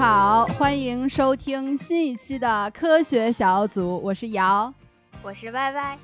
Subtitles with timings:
[0.00, 4.72] 好，欢迎收听新一期的科学小组，我是瑶，
[5.22, 5.98] 我是歪歪，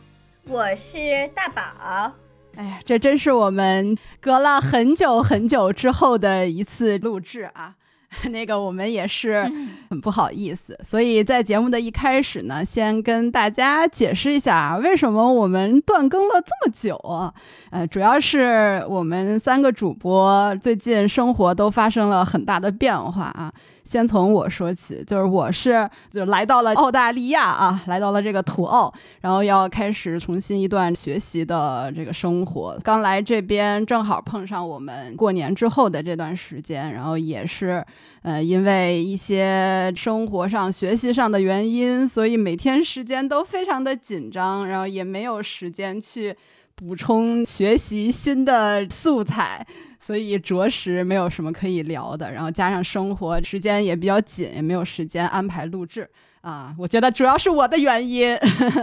[0.46, 0.98] 我是
[1.34, 2.12] 大宝。
[2.56, 7.74] 哎呀，这真是我们隔了很久很久之后的一次录制啊！
[8.28, 9.50] 那个我们也是
[9.88, 17.32] 很不好意思，所以在节目的一开始呢，先跟大家解释一下为什么我们断更了这么久啊？
[17.70, 23.50] 呃，主要是我们三个主播最近生活都发生了很大的变化啊。
[23.86, 32.76] 先从我说起，就是我是就来到了澳大利亚啊，来到了这个土澳，然后要开始重新一段学习的这个生活。
[32.82, 37.84] 刚来这边正好碰上我们过年之后的这段时间，然后也是，
[38.22, 46.36] 呃，因为一些生活上、学习上的原因，所以每天时间都非常的紧张，然后也没有时间去
[46.76, 49.66] 补充学习新的素材。
[49.98, 56.08] 所以着实没有什么可以聊的，然后加上生活时间也比较紧，也没有时间安排录制。
[56.46, 58.36] 啊，我觉得主要是我的原因。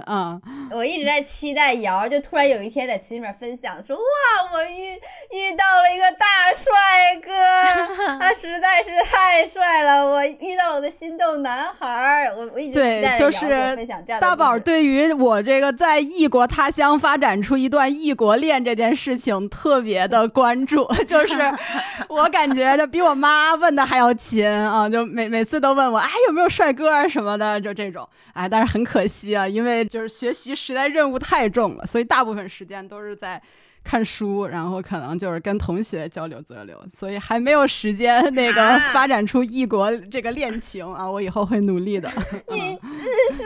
[0.06, 0.38] 啊，
[0.70, 4.02] 我一直在期待瑶，就突然有一天在群里面分享说，哇，
[4.52, 4.92] 我遇
[5.32, 12.36] 遇到了一个大帅哥，他实在是太帅了，我遇到了我的心动男孩儿。
[12.36, 13.32] 我我一直期待瑶
[13.78, 14.28] 分享这样的。
[14.28, 21.36] 大宝对于我这个在异国他乡发展出一段异国恋这件事情特别的 关注，就是
[22.10, 27.53] 我感觉就比我妈问的还要勤啊，就每每次都问我，哎，有没有帅哥啊什么的。
[27.62, 33.42] 就这种，哎，但是很可惜啊，因为就是学习实在任务太重了，所以大部分时间都是在。
[33.84, 41.10] 看书，然后可能就是跟同学交流交流，所以还没有时间 那个发展出异国这个恋情啊！
[41.10, 42.10] 我以后会努力的。
[42.50, 42.94] 你真
[43.30, 43.44] 是，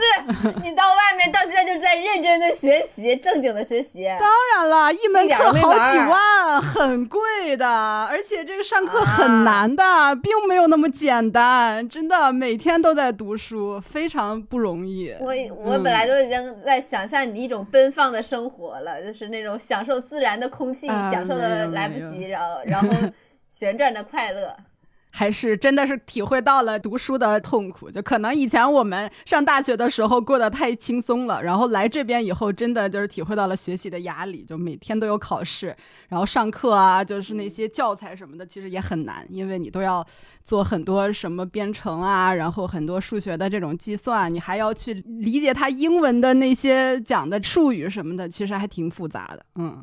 [0.62, 4.04] 你到外面到现在就是在认真的学习，正经的学习。
[4.20, 7.68] 当然了，一门课好几万，很贵的，
[8.04, 15.12] 而且这个上课很难的，并没有那么简单，真的每天都在读书，非常不容易。
[15.20, 15.34] 我
[15.64, 20.27] 我本来都已经在想象你一种奔放的生活了，就是那种享受自然。
[20.28, 22.88] 然的空气享受的来不及，然后然后
[23.48, 24.54] 旋转的快乐，
[25.10, 27.90] 还是真的是体会到了读书的痛苦。
[27.90, 34.44] 就可能以前我们上大学的时候过得太轻松了，然后来这边以后，真的就是体会到了学习的压力。
[34.44, 35.74] 就每天都有考试，
[36.08, 40.06] 然后上课啊，就是那些教材什么的，其实也很难，因为你都要
[40.44, 49.44] 做很多什么编程啊，然后很多数学的这种计算，你还要去理解它英文的那些讲的术语什么的，其实还挺复杂的。
[49.56, 49.82] 嗯。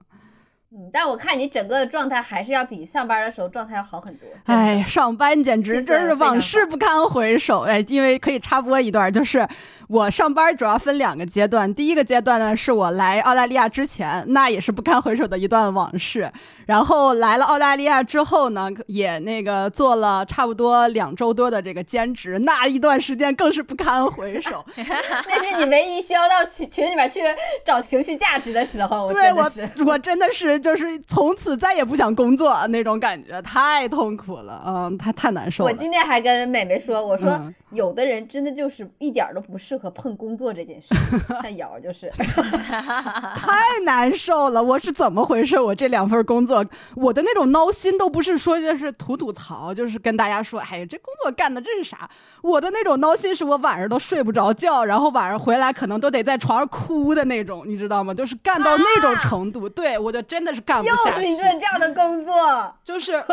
[0.72, 4.28] 嗯，但我看你整个的状态还是要比上班的时候状态要好很多。
[4.48, 7.84] 哎，上班简直真是往事不堪回首哎！
[7.88, 9.48] 因为可以插播一段，就是
[9.88, 16.30] 我上班主要分两个阶段，第一个阶段呢是我来澳大利亚之前，那也是不堪回首的一段往事。
[16.66, 24.66] 然后来了澳大利亚之后呢，也那个做了差不多两周多的这个兼职，那一段时间更是不堪回首。
[24.76, 27.20] 那是你唯一需要到群群里面去
[27.64, 29.12] 找情绪价值的时候。
[29.14, 29.50] 对我，
[29.86, 35.72] 我真的是就是从此再也不想工作那种感觉，太痛苦了，嗯，太太难受了。
[35.72, 37.40] 我今天还跟美美说，我说
[37.72, 40.96] 有的人真的就是一点都不适合碰工作这件事，
[41.42, 43.54] 看瑶就是， 太
[43.86, 44.64] 难受了。
[44.64, 45.60] 我是怎么回事？
[45.60, 46.55] 我这两份工作。
[46.96, 52.10] 我的那种闹心都不是说就是吐吐槽，就是跟大家说，哎呀，这工作干的这是啥？
[52.42, 58.14] 我的那种闹心是我晚上都睡不着觉，然后晚上回来可能都得在床上哭的那种，你知道吗？
[58.14, 61.10] 就是干到那种程度，对我就真的是干不下去。
[61.10, 63.24] 又是一顿这样的工作，就是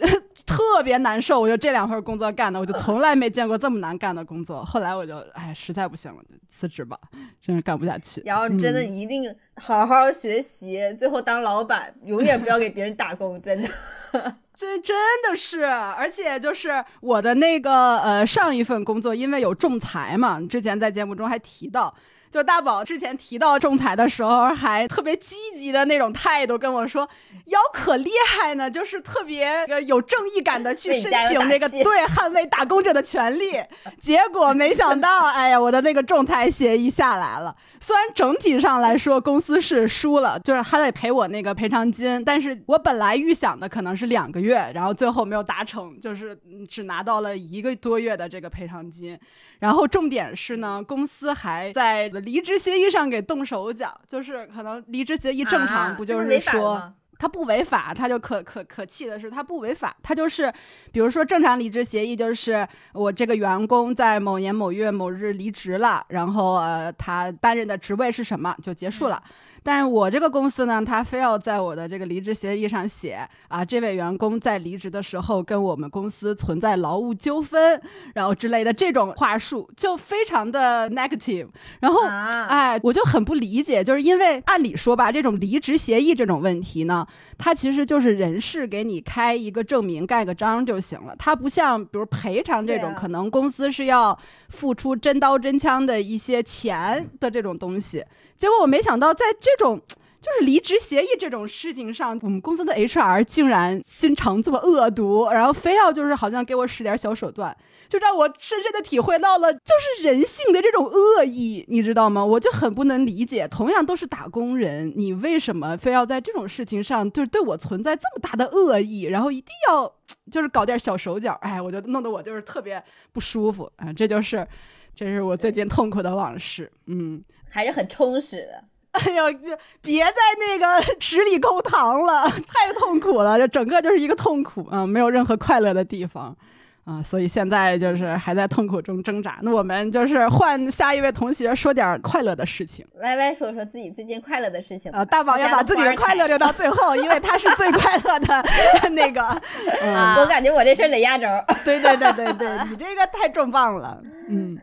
[0.46, 1.40] 特别难受。
[1.40, 4.62] 我就这两份工作干的，我就从来没见过这么难干的工作。
[4.66, 6.98] 后来我就哎，实在不行了，辞职吧，
[7.40, 8.22] 真是干不下去。
[8.24, 9.20] 然后真的一定。
[9.56, 13.68] 好好学习，最后当老板，永远不要给别人打工，真的，
[14.56, 14.96] 这真
[15.28, 21.94] 的是，而且就是我的那个呃上一份工作，因为有仲裁嘛，之前在节目中还提到。
[22.30, 27.08] 就大宝之前提到仲裁的时候，还特别积极的那种态度跟我说
[27.46, 33.52] ：“瑶可厉害呢，就是特别有正义感的去申请那个对捍卫打工者的权利。
[34.00, 37.54] ”结果没想到，哎呀，我的那个仲裁协议下来了。
[37.80, 46.38] 虽然整体上来说公司是输了，就是还得赔我那个赔偿金，但是我本来预想的可能是两个月，然后最后没有达成，就是
[46.68, 49.18] 只拿到了一个多月的这个赔偿金。
[49.60, 60.52] 然后重点是呢，公司还在离职协议上给动手脚，就是可能离职协议正常不就是说，他不违法，他就可可可气的是他不违法，他就是
[60.90, 69.22] 比如说正常离职协议就是我这个员工在某年某月某日离职了，然后呃他担任的职位是什么就结束了。
[69.62, 77.80] 但我这个公司呢，他非要在我的这个离职协议上写啊，这位员工在离职的时候跟我们公司存在劳务纠纷，
[78.14, 81.48] 然后之类的这种话术就非常的 negative。
[81.80, 82.06] 然后，
[82.48, 91.14] 哎，我就很不理解，就是因为按理说吧，这种离职协议这种问题呢，它其实就是人事给你开一个证明，盖个章就行了。
[91.18, 94.18] 它不像比如赔偿这种，可能公司是要
[94.48, 98.02] 付出真刀真枪的一些钱的这种东西。
[98.40, 99.78] 结果我没想到，在这种
[100.18, 107.54] 就是离职协议这种事情上，我们公司的 HR 竟然心肠这么恶毒，然后非要就是好像给我使点小手段，
[107.86, 112.24] 就让我深深的体会到了就是人性的这种恶意，你知道吗？
[112.24, 119.92] 我就很不能理解，同样都是打工人，你为什么非要在这种事情上就是对我存在这么大的恶意，然后一定要
[120.30, 121.38] 就是搞点小手脚？
[121.42, 122.82] 哎，我就弄得我就是特别
[123.12, 123.92] 不舒服啊！
[123.96, 124.48] 这就是，
[124.94, 127.22] 这是我最近痛苦的往事，嗯。
[127.50, 128.64] 还是很充实的。
[128.92, 136.36] 哎呦，就别在那个 池里勾糖了，太痛苦了，就整个就是一个痛苦啊，没有任何快乐的地方
[136.84, 139.38] 啊，所以现在就是还在痛苦中挣扎。
[139.42, 142.84] 那我们就是换下一位同学说点快乐的事情。
[143.00, 148.44] 歪歪说说自己最近快乐的事情啊，大宝要把自己的快乐留到最后，因为他是最快乐的
[148.90, 149.22] 那个。
[149.82, 151.28] 嗯我感觉我这事儿得压轴。
[151.64, 154.02] 对对对对对，你这个太重磅了。
[154.28, 154.58] 嗯，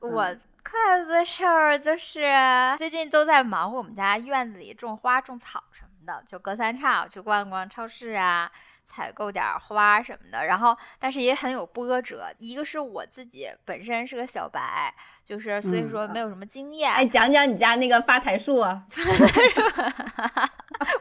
[0.00, 0.34] 我。
[0.84, 2.32] 快乐的事儿就是
[2.78, 8.50] 最近都在忙活我们家院子里种花种草什么的，就隔三差五去逛逛超市啊，
[8.84, 10.46] 采购点花什么的。
[10.46, 14.94] 然后，但是也很有波折，一个是我自己本身是个小白，
[15.24, 16.92] 就是所以说没有什么经验。
[16.92, 18.84] 哎，讲讲你家那个发财树啊？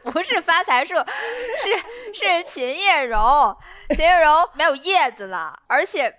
[0.03, 3.55] 不是发财树，是是琴叶榕，
[3.89, 6.13] 琴叶榕没有叶子了，而且。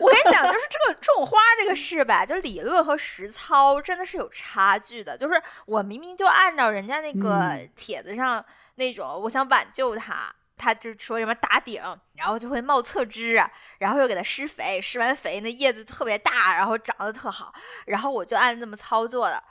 [0.00, 5.16] 我跟你讲，就是这个种花这个事吧，就理论和实操真的是有差距的。
[5.16, 8.44] 就是我明明就按照人家那个帖子上
[8.74, 11.82] 那种，我想挽救它，他就说什么打顶，
[12.14, 13.42] 然后就会冒侧枝，
[13.78, 17.52] 然后又给它施肥，施完肥那叶子特别大，然后长得特好，
[17.86, 19.42] 然后我就按这么操作的。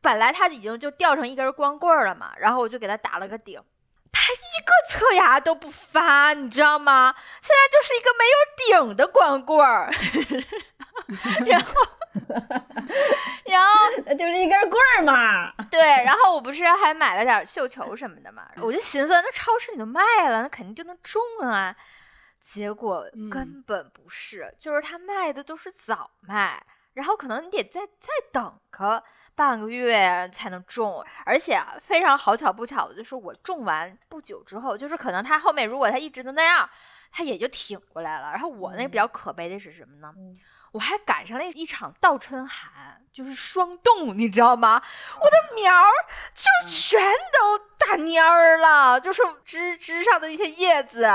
[0.00, 3.60] 本来它已经就掉成一根光棍了嘛，然后我就给它打了个顶。
[4.24, 7.12] 它一个侧芽都不发，你知道吗？
[7.42, 9.90] 现在就是一个没有顶的光棍儿，
[11.44, 11.74] 然后，
[13.46, 15.52] 然后 就是一根棍儿嘛。
[15.70, 21.74] 对，然后我不是还买了点绣球什么的嘛，我就寻思那超市里都卖了，那肯定就能种啊。
[22.40, 26.64] 结果根本不是，就是他卖的都是早卖，
[26.94, 29.02] 然后可能你得再再等个。
[29.34, 36.68] 半个月才能种，而且非常好巧不巧的就是我种完不久之后，就是可能它后面如果它一直都那样，
[37.10, 38.30] 它也就挺过来了。
[38.30, 40.14] 然后我那比较可悲的是什么呢？
[40.72, 44.82] 我还赶上了一场倒春寒，就是霜冻，你知道吗？
[45.20, 45.90] 我的苗儿
[46.34, 47.00] 就全
[47.32, 51.06] 都大蔫儿了，就是枝枝上的一些叶子。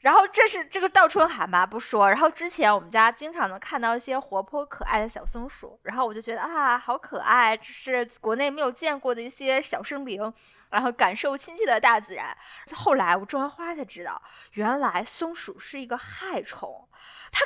[0.00, 2.08] 然后这是这个倒春寒吧，不说。
[2.08, 10.32] 然后之前我们家经常能看到一些活泼可爱的小松鼠，然后我就觉得啊，好可爱，这是国内没有见过的一些小生灵，
[10.70, 12.34] 然后感受亲切的大自然。
[12.72, 14.22] 后来我种完花才知道，
[14.52, 16.88] 原来松鼠是一个害虫。
[17.30, 17.44] 它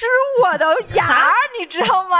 [0.00, 0.06] 吃
[0.42, 0.64] 我的
[0.96, 1.04] 牙，
[1.60, 2.16] 你知道吗？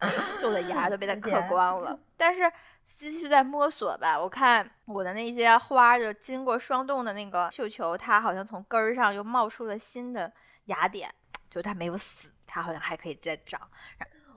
[0.44, 1.98] 我的牙都被它嗑光了。
[2.14, 2.52] 但是
[2.86, 4.20] 继续在摸索吧。
[4.20, 10.30] 我看我的那些花，就经过霜冻的那个绣球，它好像从根儿上又冒出了新的
[10.66, 11.10] 芽点，
[11.48, 13.58] 就它没有死，它好像还可以再长。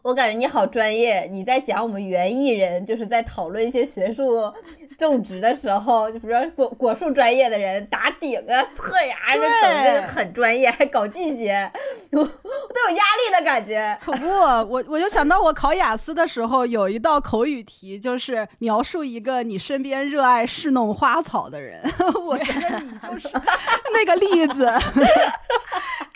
[0.10, 4.52] 我感觉你好专业，你在讲我们园艺人，就是在讨论一些学术
[4.98, 11.72] 种植的时候，就比如说果果树专业的人打顶啊、侧芽，这整个很专业，还搞季节，
[12.10, 13.96] 我都有压力的感觉。
[14.04, 21.80] 可不，我我就想到我考雅思的时候，有一道口语题，就是描述一个你身边热爱侍弄花草的人。
[22.26, 23.30] 我觉得你就是
[23.94, 24.68] 那个例子。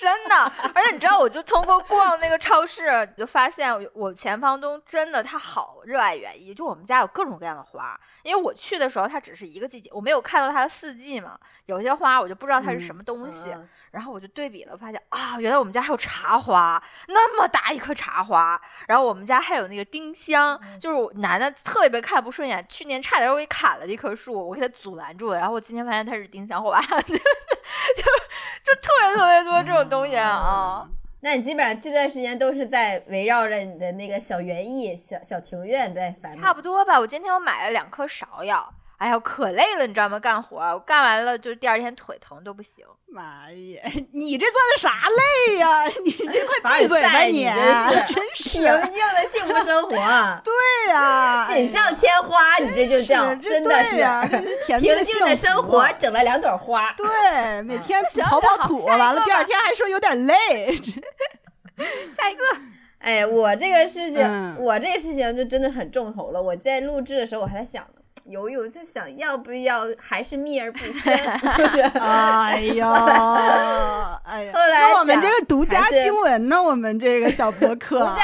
[0.04, 0.36] 真的，
[0.76, 7.98] 而且你知道，我就通过逛那个超市，就发现我前房东真的他好热爱园艺，就我们家有各种各样的花。
[8.22, 11.40] 因为我去的时候，它只是一个季节，我没有看到它的四季嘛。
[11.68, 13.56] 有些花我就不知道它是什么东西，
[13.92, 18.60] 然后我就对比了，发现啊，原来我们家还有茶花，那么大一棵茶花。
[18.88, 25.38] 然后我们家还有那个丁香，就是我男的特别看不顺眼，去年差点我给砍了一棵树，我给它阻拦住了。
[25.38, 26.82] 然后我今天发现它是丁香花，
[28.82, 29.84] 特别特别多这种。
[29.90, 30.88] 东西啊，
[31.20, 36.36] 那你基本上这段时间都是在围绕着你的那个小园艺、小小庭院在烦。
[36.40, 38.74] 差不多吧，我今天我买了两颗芍药。
[39.04, 40.18] 哎呀，可累了，你知道吗？
[40.18, 42.86] 干活，我干完了就第二天腿疼都不行。
[43.08, 43.82] 妈呀，
[44.14, 45.84] 你这算啥累呀？
[46.06, 47.40] 你这快闭嘴吧你！
[47.40, 47.54] 你真
[48.06, 49.90] 是真是平静的幸福生活，
[50.46, 50.54] 对
[50.94, 53.98] 呀，锦上添花，你这就叫真的是
[54.80, 56.94] 平静的生活，整了两朵花。
[56.94, 60.78] 对，每天行跑跑土，完了第二天还说有点累。
[62.16, 62.44] 下一个，
[63.00, 66.42] 哎，我这个事情，嗯我这个事情就真的很重头了。
[66.42, 71.18] 我在录制的时候，我还在想呢，犹豫，我在想要不要还是秘而不宣，
[71.58, 71.82] 就是。
[71.82, 76.62] 哎呀，哎呀， 后来那我们这个独家新闻呢？
[76.62, 78.22] 我们这个小博客，独家，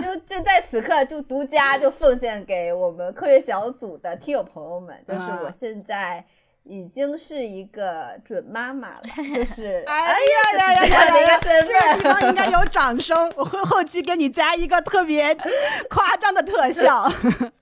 [0.00, 6.24] 就就在此刻就独家就奉献给我们科学小组的听友朋友们，就是啊我现在
[6.68, 9.02] 已经是一个准妈妈了，
[9.34, 11.36] 就是 哎呀呀呀呀呀！
[11.38, 12.28] 个身这个地方。
[12.28, 15.34] 应该有掌声，我会后期给你加一个特别
[15.88, 17.04] 夸张的特效。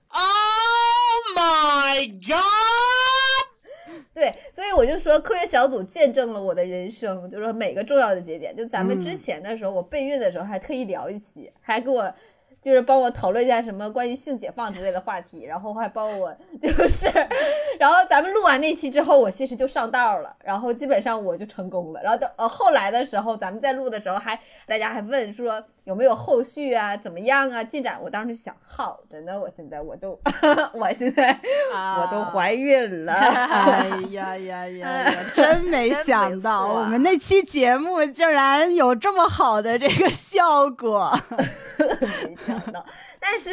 [0.09, 3.47] Oh my god!
[4.13, 8.53] 对，所以我就说科学小组见证了我的人生，就是说每个重要的节点。
[8.55, 12.13] 就咱们之嗯前的时候，我备孕的时候还特意聊一期，还给我。
[12.61, 17.07] 就是帮我讨论一下什么关于性解放之类的话题，然后还帮我就是，
[17.79, 22.01] 然后咱们录完那期之后，我其实就上道了，然后基本上我就成功了。
[22.01, 27.97] 然后等呃后来的时候，咱们在录的时候还大家还问说有没有后续啊，怎么样啊，进展？
[28.01, 30.19] 我当时就想，好，真的，我现在我就
[30.73, 31.39] 我现在
[31.71, 33.13] 我都怀孕了。
[33.13, 35.13] 哎呀呀呀呀！
[35.35, 41.17] 真没想到，错我们那期节目竟然有这么好的这个效果。
[43.19, 43.51] 但是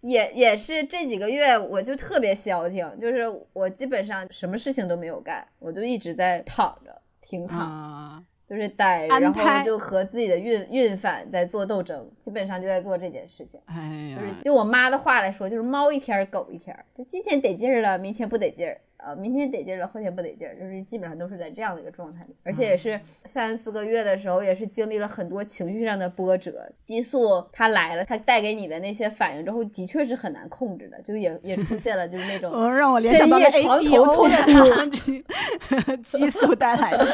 [0.00, 13.60] 也也是这几个月，我就特别消停，就是我基本上什么事情都没有干，我就一直在躺着平躺，啊，就是待着，然后就和自己的孕孕反在做斗争，基本上就在做这件事情。
[13.66, 18.80] 哎呀就是，用我妈的话来说，就是猫一天儿狗一天儿，就今天得劲儿了，明天不得劲儿。
[18.98, 26.66] 啊，明天得劲儿了，后天不得劲儿，就是基本上都是在这样的一个状态里，而且也是三四个月的时候，也是经历了很多情绪上的波折。
[26.82, 37.06] 激素它来了，它带给你的那些反应之后，的确是很难控制的，就也也出现了就是那种嗯， 让我深夜床头痛的这 激素带来的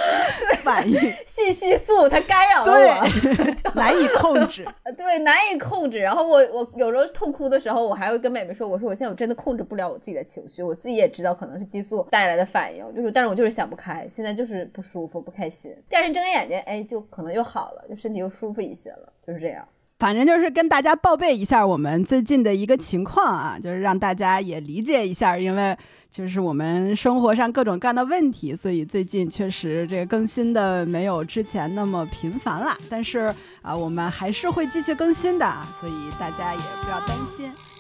[0.62, 0.94] 反应，
[1.26, 4.64] 信息素，它干扰了我，， 难以控制。
[4.84, 5.98] 呃对，难以控制。
[5.98, 15.74] 然后我我有时候痛哭的时候，我还会跟妹妹说，我说我现在我真的控制不了我自己的情绪，我自己也知道可能是激素带来的反应，就是但是我就是想不开，现在就是不舒服不开心。
[15.88, 19.66] 第二天睁开眼睛，哎，就可能又好了，就身体又舒服一些了，就是这样。
[19.98, 25.76] 反正就是跟大家报备一下我们最近的一个情况啊，就是让大家也理解一下，因为
[26.10, 32.76] 就是我们生活上各种各样的问题，所以最近确实这个更新的没有之前那么频繁了。
[32.90, 37.71] 但是啊，我们还是会继续更新的，啊，所以大家也不要担心。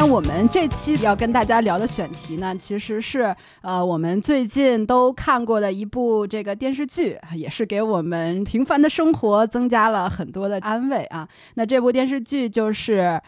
[0.00, 11.28] 那我们这期要跟大家聊的选题呢，其实是呃我们最近都看过的一部这个电视剧，也是给我们平凡的生活增加了很多的安慰啊。
[11.54, 13.20] 那这部电视剧就是，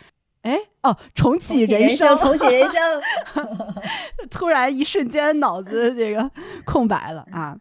[0.43, 3.03] 哎哦，重启人生，重启人生，
[4.31, 6.31] 突然一瞬间脑子这个
[6.65, 7.57] 空白了啊。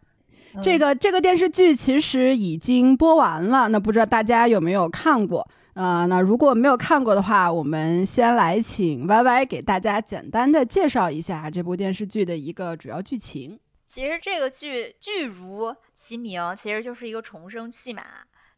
[0.54, 5.48] 嗯这个这个电视剧其实已经播完了，那不知道大家有没有看过？
[5.80, 13.58] 呃，那如果没有看过的话，我们先来请 Y Y 给大家简单的介绍一下这部电视剧的一个主要剧情。
[13.86, 18.02] 其实这个剧剧如其名，其实就是一个重生戏码。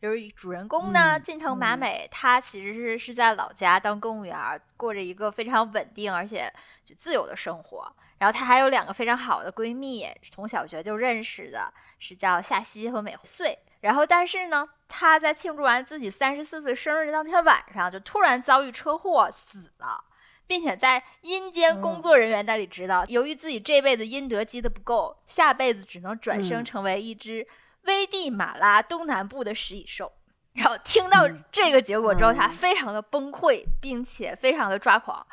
[0.01, 6.53] 就是主人公呢，嗯近藤麻嗯美，她其实是是在老家当公务员儿，过着一个非常稳定而且
[6.85, 7.87] 就自由的生活。
[8.19, 13.57] 然后她还有两个非常好的闺蜜，从小学就认识的，是叫夏希和美穗。
[13.83, 20.03] 然后，但是呢，他在庆祝完自己三十四岁生日的当天晚上，就突然遭遇车祸死了。
[20.45, 27.47] 并且在阴间工作人员那里知道，由于自己这辈子阴德积的不够，下辈子只能转生嗯成为一只
[27.85, 30.13] 危地马拉东南部的食蚁兽。
[30.53, 35.27] 然后听到嗯这个结果之后，他嗯非常的崩溃，并且非常的抓狂。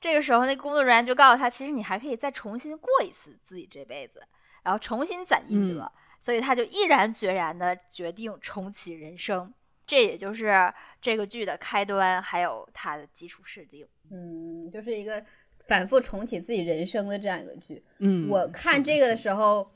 [0.00, 4.20] 这个时候，那工作人员就告诉他，其实你还可以再重新过一次自己这辈子，
[4.64, 5.92] 然后重新攒阴德。
[6.24, 9.52] 所以他就毅然决然的决定重启人生。
[9.86, 13.86] 这也就是这个剧的开端，还有它的基础设定。
[14.10, 15.22] 嗯，就是一个
[15.66, 17.84] 反复重启自己人生的这样一个剧。
[17.98, 19.70] 嗯，我看这个的时候，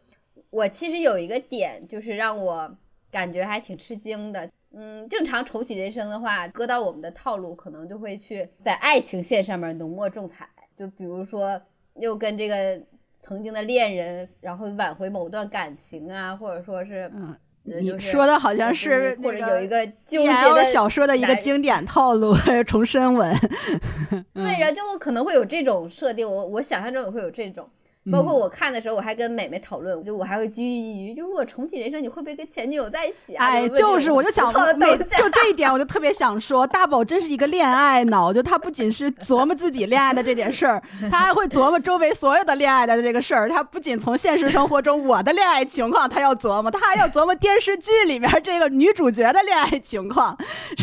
[0.48, 2.74] 我其实有一个点，就是让我
[3.10, 4.50] 感觉还挺吃惊的。
[4.70, 10.48] 嗯，正常重启人生的话，搁到我们的套路，可能就会去在爱情线上面浓墨重彩。
[10.74, 11.60] 就比如说，
[11.96, 12.82] 又跟这个
[13.18, 17.36] 曾经的恋人，然后挽回某段感情啊，或者说是，嗯，
[17.70, 22.34] 呃你说的好像是或者有一个纠结的小说的一个经典套路，
[22.66, 23.34] 重生文。
[24.32, 27.68] 对，然后就可能会有这种设定，我我想象中也会有这种。
[28.10, 33.46] 包括嗯我看的时候，我还跟美美讨论，就我还会拘于，就如果重启人生，你会不会跟前女友在一起啊？
[33.46, 43.48] 哎，就是，我就想 好的，每等一下就这一点，我就特别想说，大宝真是一个恋爱脑，就他不仅是琢磨自己恋爱的这点事儿，他还会琢磨周围所有的恋爱的这个事儿。
[43.48, 50.36] 他不仅从现实生活中我的恋爱情况他要琢磨，他还要琢磨电视剧里面这个女主角的恋爱情况，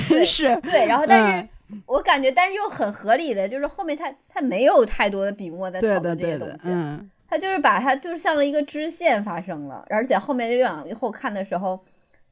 [0.10, 0.60] 真是。
[0.64, 11.78] 对，然后但嗯是、我感觉，但是又很合理的，就是后面他他没有太多的笔墨在讨论这对的些东，西，嗯，他就是把它就是像了一个支线发生了，而且后面就往后看的时候，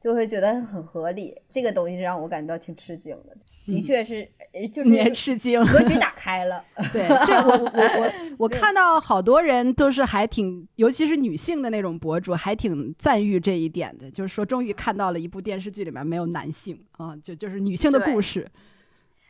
[0.00, 1.34] 就会觉得很合理。
[1.50, 5.62] 这个东西让我感觉到挺吃惊的，的确是，呃就是吃惊。
[5.66, 6.64] 格局打开了。
[6.90, 18.50] 对，这我我我 我我看到好多人都是还挺，尤其是女性的那种博主，还挺赞誉这一点的，就是说终于看到了一部电视剧里面没有男性啊，就就是女性的故事。
[18.50, 18.62] 但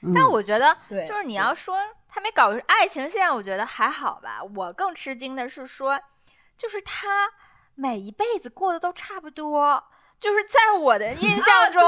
[0.04, 1.76] 嗯我觉得，对就是你要说
[2.08, 4.40] 他没搞爱情线，我觉得还好吧。
[4.56, 6.00] 我更吃惊的是说，
[6.56, 7.30] 就是他
[7.74, 9.82] 每一辈子过得都差不多，
[10.20, 11.80] 就是在我的印象中，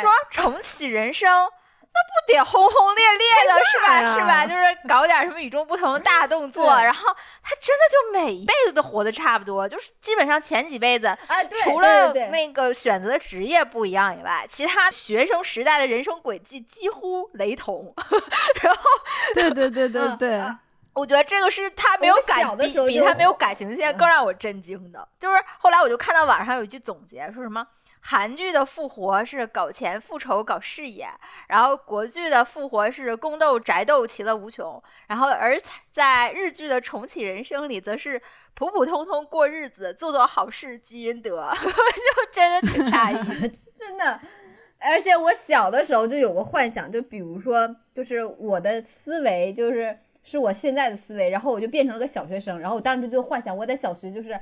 [0.00, 1.48] 说重启人生。
[1.94, 4.14] 那不得轰轰烈烈的是吧？
[4.14, 4.44] 是吧？
[4.46, 17.94] 就是搞点什么与众不同的大动作，然后他真的就每一辈子都活得差不多，就是基本上前几辈子啊，对，除了那个选择的职业不一样以外，其他学生时代的人生轨迹几乎雷同。
[18.62, 18.80] 然后
[19.34, 20.58] 对对对对嗯对，啊
[20.94, 27.64] 我觉得这个是他没有我感比他没有感情线更让我震惊的，就是后来我就看到网上有一句总结，说什么。
[28.06, 31.08] 韩剧的复活是搞钱、复仇、搞事业，
[31.48, 34.80] 然后国剧的复活是宫斗、宅斗，其乐无穷。
[35.06, 35.58] 然后而
[35.90, 38.20] 在日剧的重启人生里，则是
[38.52, 43.48] 普普通通过日子，做做好事，积阴德， 就真的挺诧异。
[43.78, 44.20] 真的。
[44.78, 54.32] 而且我小的时候就有个幻想，就比如说，就是我的思维就是是我现在的思维，然后我就变成了个小学生，然后我当时就幻想我在小学就是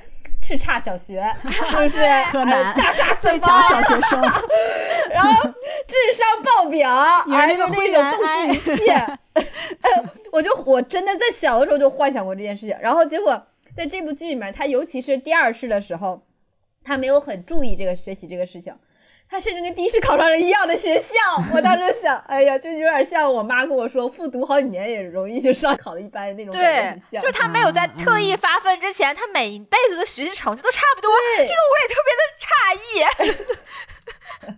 [0.40, 1.22] 叱咤小学，
[1.72, 1.98] 就是
[2.30, 4.20] 柯南大杀最四方，小学生，
[5.10, 6.88] 然后智商爆表，
[7.36, 8.94] 而且那种洞悉一切。
[10.30, 16.22] 我就我真的在小的时候就幻想过这件事情，然后结果在这部剧里面，他尤其是第二世的时候，
[16.84, 18.72] 他没有很注意这个学习这个事情。
[19.32, 21.14] 他甚至跟第一次考上了一样的学校，
[21.54, 27.22] 我当时想，哎呀，就有点像我妈跟我说，复读好几年也容易就上考的一般的那种感觉对很，像。
[27.22, 33.56] 就是他没有在嗯特意发奋之前，他每一辈子的学习成绩都差不多，这个我也特别的诧异。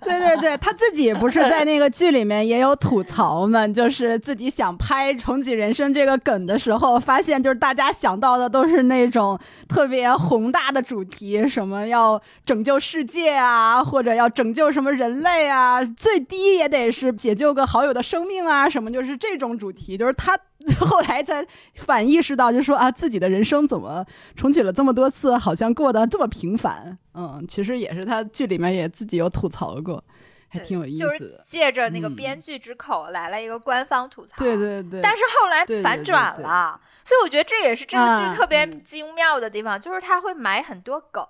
[0.00, 20.38] 对 对对，他自己不是在那个剧里面也有吐槽嘛，就是自己想拍重启人生这个梗的时候，发现就是大家想到的都是那种特别宏大的主题，什么要拯救世界啊，或者要拯救什么人类啊，最低也得是解救个好友的生命啊，什么就是这种主题，就是他
[20.80, 21.46] 后来才
[21.76, 24.04] 反意识到，就说啊，自己的人生怎么
[24.36, 26.96] 重启了这么多次，好像过得这么平凡。
[27.14, 30.02] 嗯，其实也是他剧里面也自己有吐槽过，
[30.48, 31.18] 还挺有意思的。
[31.18, 34.34] 是借着那个嗯编剧之口来了一个官方吐槽。
[34.38, 41.22] 对对对，但是后来对对对反转对了，所以我觉得这也是这个啊剧特别嗯精妙的地方，就是他会埋很多梗，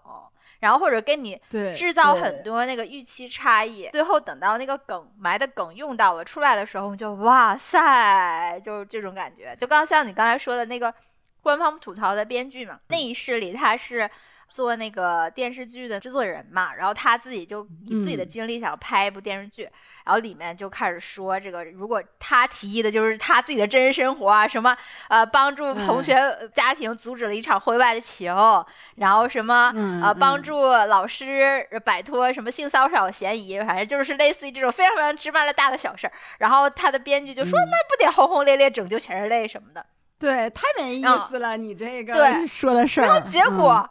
[0.64, 1.38] 然后或者跟你
[1.76, 9.54] 制造很多那个预期差异，最后等到那个梗埋的梗用到了出来的时候，就哇塞，就是这种感觉。
[9.56, 10.92] 就刚像你刚才说的那个
[11.42, 14.10] 官方吐槽的编剧嘛，那一世里他是。
[14.54, 19.64] 做那个电视剧的制作人嘛，然后他自己就以自己的嗯经历想拍一部电视剧，
[20.04, 24.76] 然后里面就开始说这个，如果他提议的就是他自己的真实生活啊，什么
[25.08, 28.32] 呃帮助同嗯学呃家庭阻止了一场婚外的情，
[28.94, 36.12] 然后什么嗯呃帮嗯助老师摆脱什么性骚扰嫌疑，反正就是类似于这种非常非常芝麻的大的小事儿。
[36.38, 39.84] 然后他的编剧就说，嗯那不得轰轰烈烈拯救全人类什么的。
[40.16, 43.04] 对，太没意嗯思了，你这个对 说的事儿。
[43.04, 43.90] 然后结嗯果、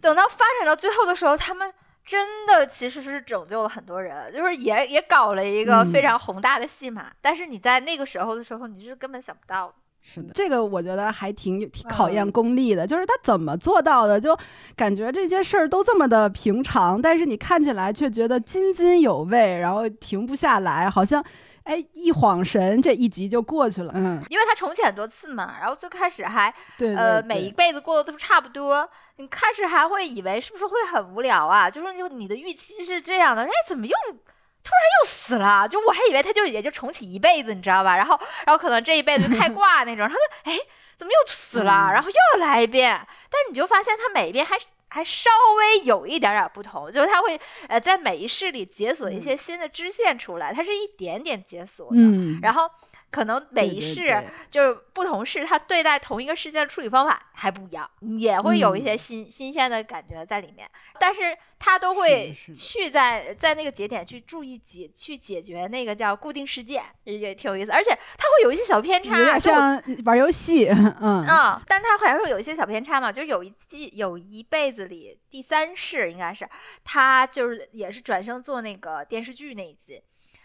[0.00, 1.72] 等到发展到最后的时候，他们
[2.04, 7.10] 真的其实是拯救了很多人，就是也也搞了一个嗯非常宏大的戏码。
[7.20, 9.74] 但是你在那个时候的时候，你是根本想不到的。
[10.06, 14.20] 是的，这个我觉得还挺挺考验嗯功力的，就是他怎么做到的？
[14.20, 14.38] 就
[14.76, 21.24] 感觉这些事儿都这么的平常，但是你看起来却觉得津津有味，然后停不下来，好像
[21.64, 23.92] 哎一晃神，这一集就过去了。
[23.94, 31.68] 嗯，因为他重启很多次嘛，然后最开始还对呃每一辈子过得都差不多，你开始还会以为是不是会很无聊啊？
[31.70, 35.66] 就是就你的预期是这样的，哎，怎么又突然又死了？
[35.68, 37.96] 就我还以为他就也就重启一辈子，你知道吧？
[37.96, 40.58] 然后然后可能这一辈子就开挂那种，然后就哎
[40.96, 41.88] 怎么又死了？
[41.90, 42.94] 嗯然后又要来一遍，
[43.30, 44.56] 但是你就发现他每一遍还
[44.94, 45.28] 还稍
[45.58, 52.70] 微有一点点不同，就是它会呃在每一世里解锁一些新的支线出来，它是一点点解锁的，嗯，然后
[53.14, 60.68] 可能每一世对就是不同世，他对待同一个事件的处理方法还不一样，也会有一些嗯新、新鲜的感觉在里面。
[60.98, 61.20] 但是
[61.60, 67.70] 他都会去在在那个节点去注意解去解决那个叫固定事件，也挺有意思。
[67.70, 76.48] 而且他会有一些小偏差，有点像玩游戏，嗯嗯、但是它还是有一些小偏差嘛，就是有一季有一辈子里第三世应该是
[76.82, 80.02] 他就是也是转生做那个电视剧那一季，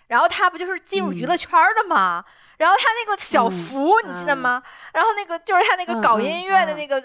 [0.10, 2.24] 然后他不就是进入娱乐圈儿的吗？
[2.60, 4.62] 然后他那个小嗯福、你记得嗯吗？
[4.94, 7.02] 然后那个就是他那个搞音乐的嗯那个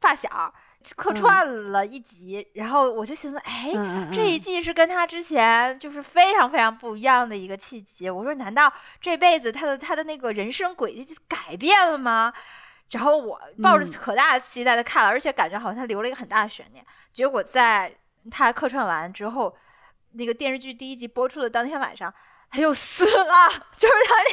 [0.00, 0.52] 发小
[0.96, 3.72] 客嗯串了一集，然后我就寻思，哎。
[3.74, 8.08] 嗯嗯这一季是跟他之前就是非常非常不一样的一个契机。
[8.10, 12.32] 我说，难道这辈子他的他的那个人生轨迹就改变了吗？
[12.90, 16.84] 然后我抱着嗯可大的期待的看了，而且感觉好像他留了一个很大的悬念。
[17.12, 17.90] 结果在
[18.30, 19.56] 他客串完之后，
[20.12, 22.12] 那个电视剧第一集播出的当天晚上，
[22.50, 23.34] 他又死了，
[23.78, 24.32] 就是他连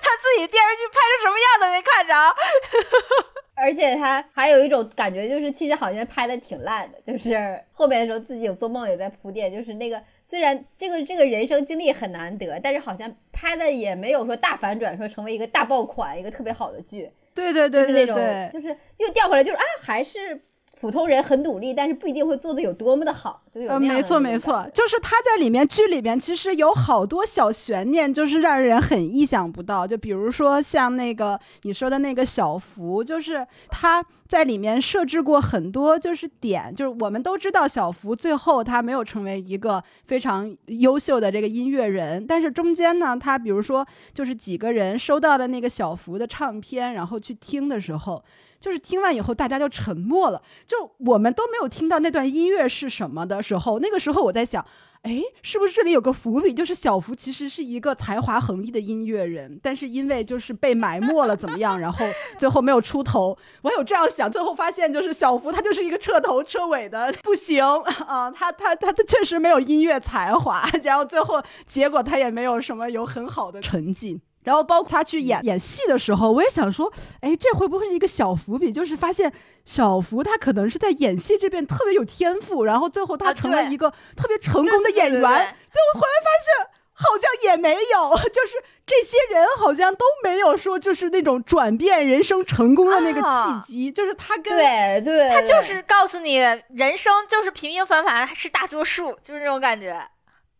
[0.00, 2.14] 他自己电视剧拍成什么样都没看着。
[3.58, 20.38] 而且他还有一种感觉，就是其实好像拍的挺烂的，就是后面的时候自己有做梦也在铺垫，就是那个虽然这个这个人生经历很难得，但是好像拍的也没有说大反转，说成为一个大爆款，一个特别好的剧，对对对就是那种对对，就是又调回来，就是啊还是
[20.78, 29.86] 普通人很努力，但是不一定会做的有多么的好，就有呃，没错没错就是他在里面剧里面其实有好多小悬念，就是让人很意想不到。
[29.86, 48.22] 就比如说像那个你说的那个小福，就是他在里面设置过很多就是点，就是我们都知道小福最后他没有成为一个非常优秀的这个音乐人，但是中间呢，他比如说就是几个人收到了那个小福的唱片，然后去听的时候。
[48.66, 50.42] 就是听完以后，大家就沉默了。
[50.66, 54.66] 就我们都没有听到那段音乐是什么的时候，那个时候我在想，
[55.02, 56.52] 哎，是不是这里有个伏笔？
[56.52, 62.04] 就是小福其实是一个才华横溢的音乐人，但是因为就是被埋没了怎么样，然后
[62.36, 63.38] 最后没有出头。
[63.62, 67.64] 我有这样想，最后发现就是小福他就是一个彻头彻尾的不行
[68.08, 74.20] 啊，他他他他确实没有音乐才华，然后最后结果他也没有什么有很好的成绩。
[74.46, 78.72] 然后包括他去演演戏的时候，我也想说，哎，这会不会是一个小伏笔？
[78.72, 79.30] 就是发现
[79.64, 85.10] 小福他可能是在演戏这边特别有天赋，然后最后他成了一个特别成功的演员。
[85.10, 88.54] 对对对对结果后来发现好像也没有， 就是
[88.86, 100.00] 这些人好像都没有说就是那种转变人生成功的那个啊契机，就是他跟对对，他就是告诉你，人生就是平平凡凡，是大多数，就是那种感觉。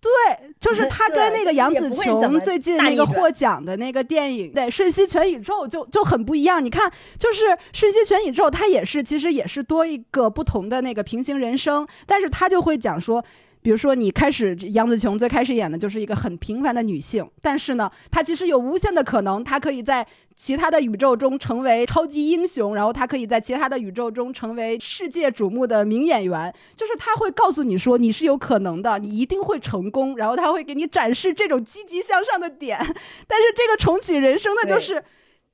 [0.07, 6.65] 对，就是 他跟那个杨紫琼最近那个获奖的那个电影，对《瞬息全宇宙》就就很不一样。
[6.65, 13.25] 你看，就是《瞬息全宇宙》，它也是其实也是多一个不同的那个平行人生，但是他就会讲说。
[13.63, 26.55] 比如说，你开始杨紫琼最开始演的就是一个很平凡的女性，但是呢，她其实有无限的可能，她可以在其他的宇宙中成为超级英雄，然后她可以在其他的宇宙中成为世界瞩目的名演员。
[26.77, 32.79] 就是他会告诉你说你是有可能的，你一定会成功，然后他会给你展示这种积极向上的点。
[33.27, 35.03] 但是这个重启人生的就是。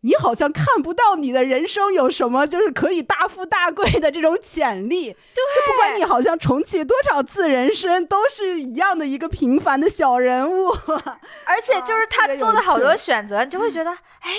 [0.02, 5.12] 你好像看不到你的人生有什么，就是可以大富大贵的这种潜力。
[5.12, 10.70] 对，就不管你好像重启多少次人生，都是一样的一个平凡的小人物。
[11.46, 14.30] 而且就是他做的好多选择，你就会觉得，哎，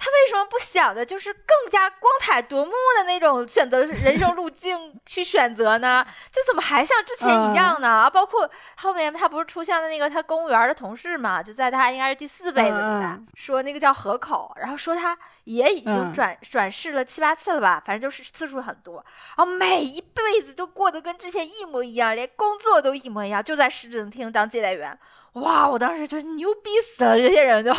[0.00, 6.06] 他为什么不想的就是更加光彩夺目的那种选择人生路 径去选择呢？
[6.30, 7.88] 就怎么还像之前一样呢？
[7.88, 19.04] 啊，包括后面他不是出现了那个他公务员的同事嘛，就在他应该是第四辈子里的，嗯嗯说那个叫河口，然后说他也已经嗯转、转世了七八次了吧，反正就是次数很多，
[19.36, 24.96] 然后每一辈子都过得跟之前一模一样，连工作都一模一样，就在市政厅当接待员。
[25.34, 25.68] 哇！
[25.68, 27.72] 我当时就牛逼死了，这些人就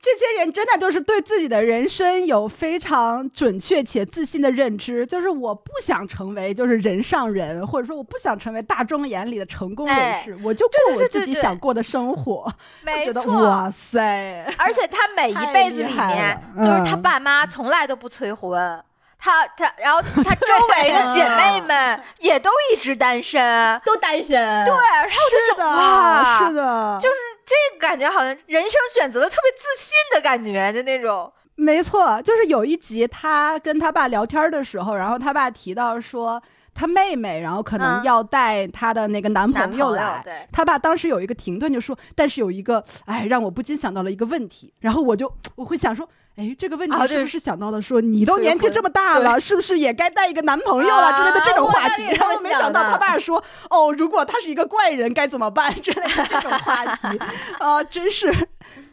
[0.00, 12.44] 这些人真的就是对自己的人生有非常准确且自信的认知，就是我不想成为就是人上人，或者说我不想成为大众眼里的成功人哎士，我就对过我自己想过的生活。
[12.84, 18.80] 觉得没错，哇塞，而且他每 一辈子里面，就是他嗯爸妈从来都不催婚。
[19.20, 27.14] 他他，然后他周围的姐妹们 也都一直单身，都单身，对，然后我就是想，哇，是的，就是
[27.48, 36.40] 这个感觉好像人生选择的特别自信的感觉，就那种，没错，就是有一集他跟他爸聊天的时候，然后他爸提到说。
[36.74, 46.08] 他妹妹，然后可能嗯要带她的那个男男朋友来，对他爸当时有一个停顿，就说：“但是有一个，哎，让我不禁想到了一个问题。”然后我就我会想说
[46.38, 52.04] ：“哎，这个问题是不是想到了说你都年纪这么大了，是不是也该带一个男朋友了之类的这种话题？
[52.14, 57.18] 然后没想到他爸说，哦，如果他是一个怪人该怎么办 之类的这种话题，
[57.58, 58.32] 啊，真是。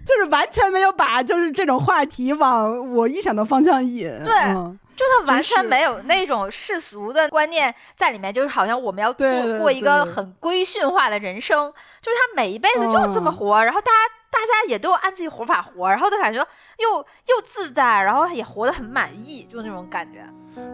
[0.05, 11.69] 就是完全没有把就是这种话题往我预想的方向引，对嗯就他完全没有那种世俗的观念在里面，就是好像我们要做过一个很规训化的人生，
[12.01, 16.39] 就是他每一辈子就这么嗯活，然后大家大家也都按自己活法活，然后都感觉
[16.77, 20.25] 又又自在，然后也活得很满意，就那种感觉。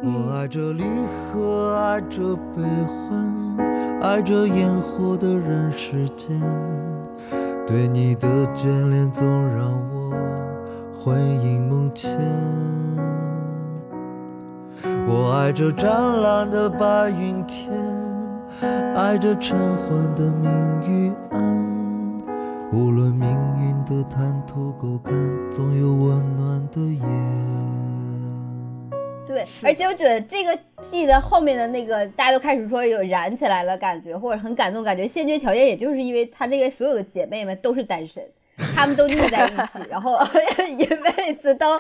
[0.04, 0.84] 我爱这离
[1.34, 3.58] 合，爱这悲欢，
[4.04, 6.40] 爱这烟火的人世间。
[7.72, 10.14] 对你的眷恋总让我
[10.94, 12.12] 魂萦梦牵。
[15.08, 17.72] 我爱这湛蓝的白云天，
[18.94, 20.52] 爱这晨昏的明
[20.86, 21.42] 与暗。
[22.74, 23.30] 无论命
[23.62, 25.14] 运的滩头沟坎，
[25.50, 27.02] 总有温暖的夜。
[29.34, 38.24] 对，而且我觉得这个戏的后面的那个，大家都开始说有燃起来了感觉，或者很感动感觉，先决条件也就是因为她这个所有的姐妹们都是单身，
[38.76, 40.20] 她们都腻在一起，然后
[40.78, 41.80] 一辈子都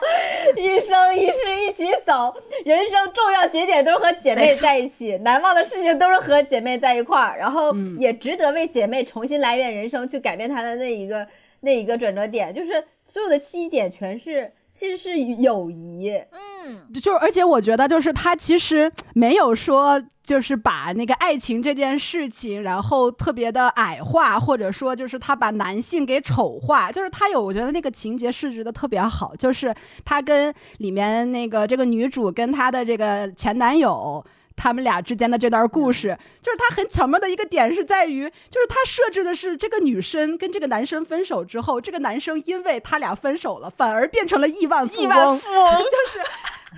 [0.56, 1.38] 一生一世
[1.68, 2.34] 一起走，
[2.66, 7.98] 人生重要节点都是和姐妹在一起，难忘的事情都是和姐妹在一块儿，然后嗯。
[8.00, 11.28] 也值得为姐妹重新来一遍人生，去改变她的那一个
[11.60, 34.24] 那一个转折点，就是所有的起点全是其实是友谊，嗯，就是，而且我觉得，就是他其实没有说，就是把那个爱情这件事情，然后特别的矮化，或者说就是他把男性给丑化，就是他有，我觉得那个情节设置的特别好，就是他跟里面那个这个女主跟她的这个前男友。
[34.62, 45.78] 他们俩之间的这段故事，就是他很巧妙的一个点是在于，就是他设置的是这个女生跟这个男生分手之后，这个男生因为他俩分手了，反而变成了亿万富亿，万富翁。
[45.82, 46.20] 就是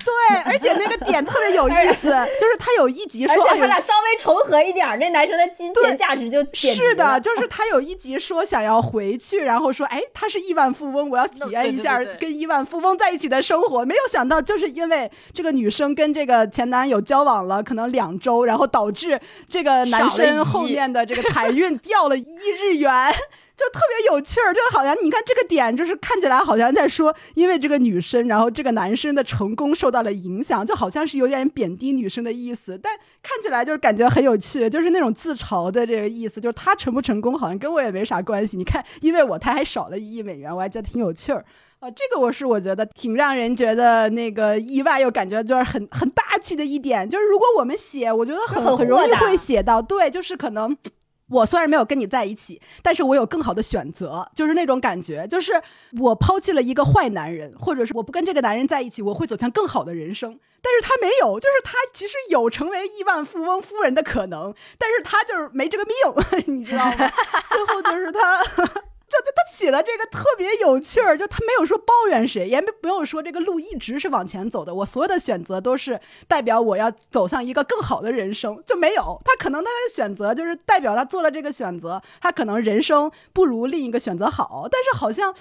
[0.04, 2.10] 对，而且那个点特别有意思，
[2.42, 13.86] 就是他有一集说，而且他俩稍微重合一点儿，那男生的金钱价值就是的，就是他有一集说想要回去，然后说，哎，他是亿万富翁，我要体验一下跟亿万富翁在一起的生活。
[13.86, 22.26] 没有想到，就是因为这个女生跟这个前男友交往了可能两周，然后导致这个男生后面的这个财运掉了一
[22.60, 23.14] 日元。
[23.56, 38.58] 就特别有趣儿，就好像你看这个点，就是看起来好像在说，因为这个女生，然后这个男生的成功受到了影响，就好像是有点贬低女生的意思，但看起来就是感觉很有趣，就是那种自嘲的这个意思，就是他成不成功好像跟我也没啥关系。
[38.58, 41.46] 你看，因为我他还少了一亿美元，我还觉得挺有趣儿。
[41.80, 50.76] 啊，这个我是我觉得挺让人觉得那个意外，又感觉就是很很大气的一点，就是如果我们写，我觉得很很很容易会写到，对，就是可能。
[51.34, 55.52] 我虽然没有跟你在一起，但是我有更好的选择，就是那种感觉，就是
[56.00, 60.40] 我抛弃了一个坏男人，或者是我不跟这个男人在一起，我会走向更好的人生。
[60.62, 65.96] 但是他没有，就是他其实有成为亿万富翁夫人的可能，但是他就是没这个命，
[66.56, 67.12] 你知道吗？
[67.50, 68.40] 最后就是他。
[69.14, 85.36] 就他他写的这个特别有趣儿，就他没有说抱怨谁，也没没有说这个路一直是往前走的，我所有的选择都是代表我要走向一个更好的人生，就没有他可能他的选择就是代表他做了这个选择，他可能人生不如另一个选择好，但是好像。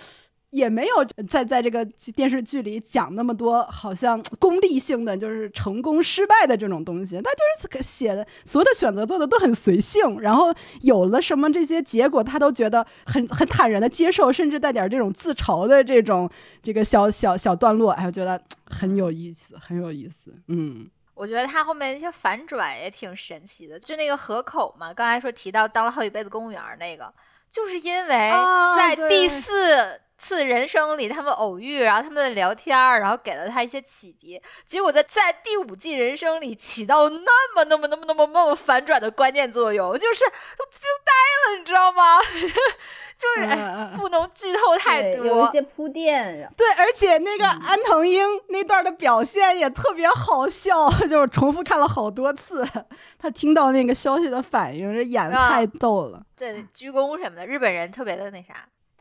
[0.52, 1.82] 也没有在在这个
[2.14, 7.16] 电视剧里讲那么多好像功利性的，就是成功失败的这种东西。
[7.16, 16.30] 他就是写的所有的选择做的都很随性，然后有了什么这些结果，他都觉得很很坦然的接受，甚至带点这种自嘲的这种
[16.62, 20.34] 这个小小小段落，哎，我觉得很有意思，很有意思。
[20.48, 27.10] 嗯，我觉得他后面那些反转也挺神奇的，就那个河口嘛，刚才说提到当了好几辈子公务员那个，
[27.50, 28.30] 就是因为
[28.76, 40.24] 在第四次人生里他们偶遇，然后他们聊天，然后给了他一些启迪，结果在在第五季人生里起到那么那么那么那么那么反转的关键作用，就是
[40.56, 42.20] 都惊呆了，你知道吗？
[43.18, 52.64] 就是哎，不能剧透太多，有一些铺垫，对，而且那嗯个安藤英那段的表现也特别好笑， 就是重复看了好多次。
[53.18, 56.22] 他听到那个消息的反应，这演得啊太逗了。
[56.36, 58.54] 对鞠躬什么的，日本人特别的那啥。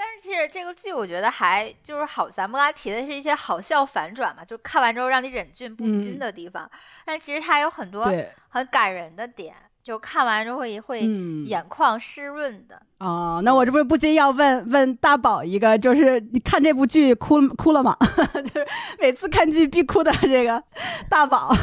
[0.03, 6.67] 但是其实这个剧我觉得还就是好，咱们刚才提的是一些好笑反转嘛，就看完之后让你忍俊不禁嗯的地方。
[7.05, 8.11] 但其实它有很多，
[8.49, 12.81] 很感人的点，就看完之后也会嗯眼眶湿润的。
[12.97, 17.95] 哦，那我这不是不禁要问问大宝一个，就是你看这部剧哭哭了吗？
[18.33, 18.67] 就是
[18.99, 20.63] 每次看剧必哭的这个
[21.09, 21.55] 大宝。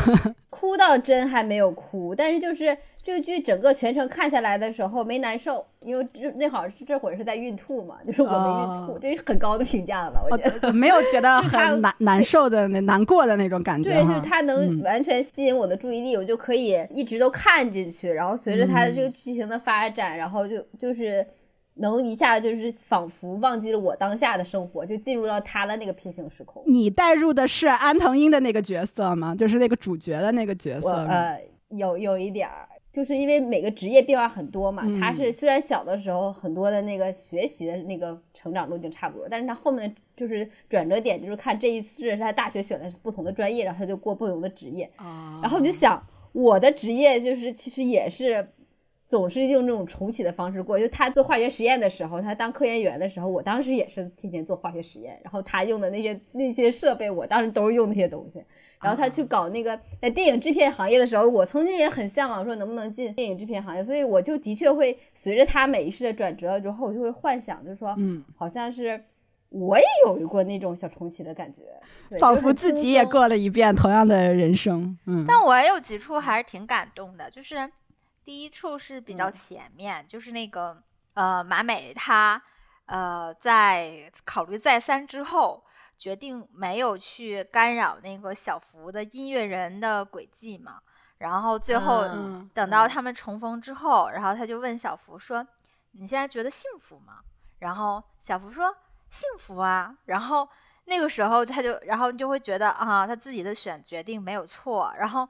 [0.59, 10.21] 哭到真还没有哭，但是就是这个剧整个全程看下来的时候没难受，因为这那好是这会儿是在孕吐嘛，就是我没孕吐，哦这是很高的评价了吧？
[10.29, 10.67] 我觉得。
[10.67, 18.11] 呃没有觉得很难难受的那难过的那种感觉对，就是它能嗯完全吸引我的注意力，我就可以一直都看进去。
[18.11, 21.25] 然后随着它的这个剧情的发展，然后就就是
[21.79, 26.63] 能一下就是仿佛忘记了我当下的生活，就进入到他的那个平行时空。
[26.67, 29.35] 你带入的是安藤英的那个角色吗？
[29.35, 31.07] 就是那个主角的那个角色吗？
[31.09, 34.85] 呃有有一点儿，就是因为每个职业变化很多嘛。
[34.99, 44.91] 他是嗯虽然小的时候很多的那个学习的那个成长路径差不多，但是他后面就是转折点，就是看这一次他大学选的是不同的专业，然后他就过不同的职业。
[44.97, 48.49] 啊然后我就想，我的职业就是其实也是
[49.09, 50.79] 总是用这种重启的方式过。
[50.79, 55.19] 就他做化学实验的时候，他当科研员的时候，我当时也是天天做化学实验。
[55.25, 58.45] 然后他用的那些那些设备，我当时都是用那些东西。
[58.81, 69.03] 然后他去搞那个在电影制片行业的时候，我曾经也很向往说能不能进电影制片行业，所以我就的确会随着他每一世的转折之后，我就会幻想，就是说，嗯，好像是
[69.49, 71.63] 我也有过那种小重启的感觉，
[72.21, 74.97] 仿佛自己也过了一遍同样的人生。
[75.07, 77.69] 嗯，但我也有几处还是挺感动的，就是
[78.29, 80.77] 第一处是比较嗯前面，就是那个
[81.15, 82.39] 呃马美他
[82.85, 85.65] 呃在考虑再三之后，
[85.97, 90.79] 决定没有去干扰那个小福的音乐人的轨迹嘛。
[91.17, 95.49] 然后最后嗯等到他们重逢之后，然后他就问小福说
[95.93, 97.21] ：“你现在觉得幸福吗？”
[97.61, 98.77] 然后小福说
[99.09, 100.47] ：“幸福啊。”然后
[100.85, 104.93] 那个时候他就，然后你就会觉得啊，他自己的选决定没有错。
[104.99, 105.27] 然后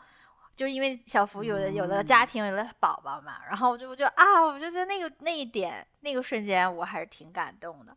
[0.58, 7.96] 就是因为小福有的有了家庭有了宝宝嘛，然后就就啊，我就觉得那个那一点那个瞬间我还是挺感动的。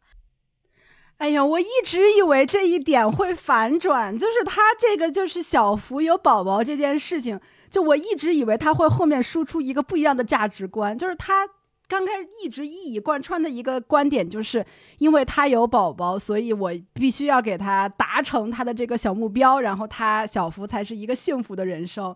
[1.17, 11.49] 哎呀，我一直以为这一点会反转，就是他这个就是小福有宝宝这件事情，就我一直以为他会后面输出一个不一样的价值观，就是他
[11.87, 14.63] 刚开始一直一以贯穿的一个观点，就是
[14.99, 22.15] 因为他有宝宝，所以我必须要给他达成他的这个小目标，然后他小福才是一个幸福的人生。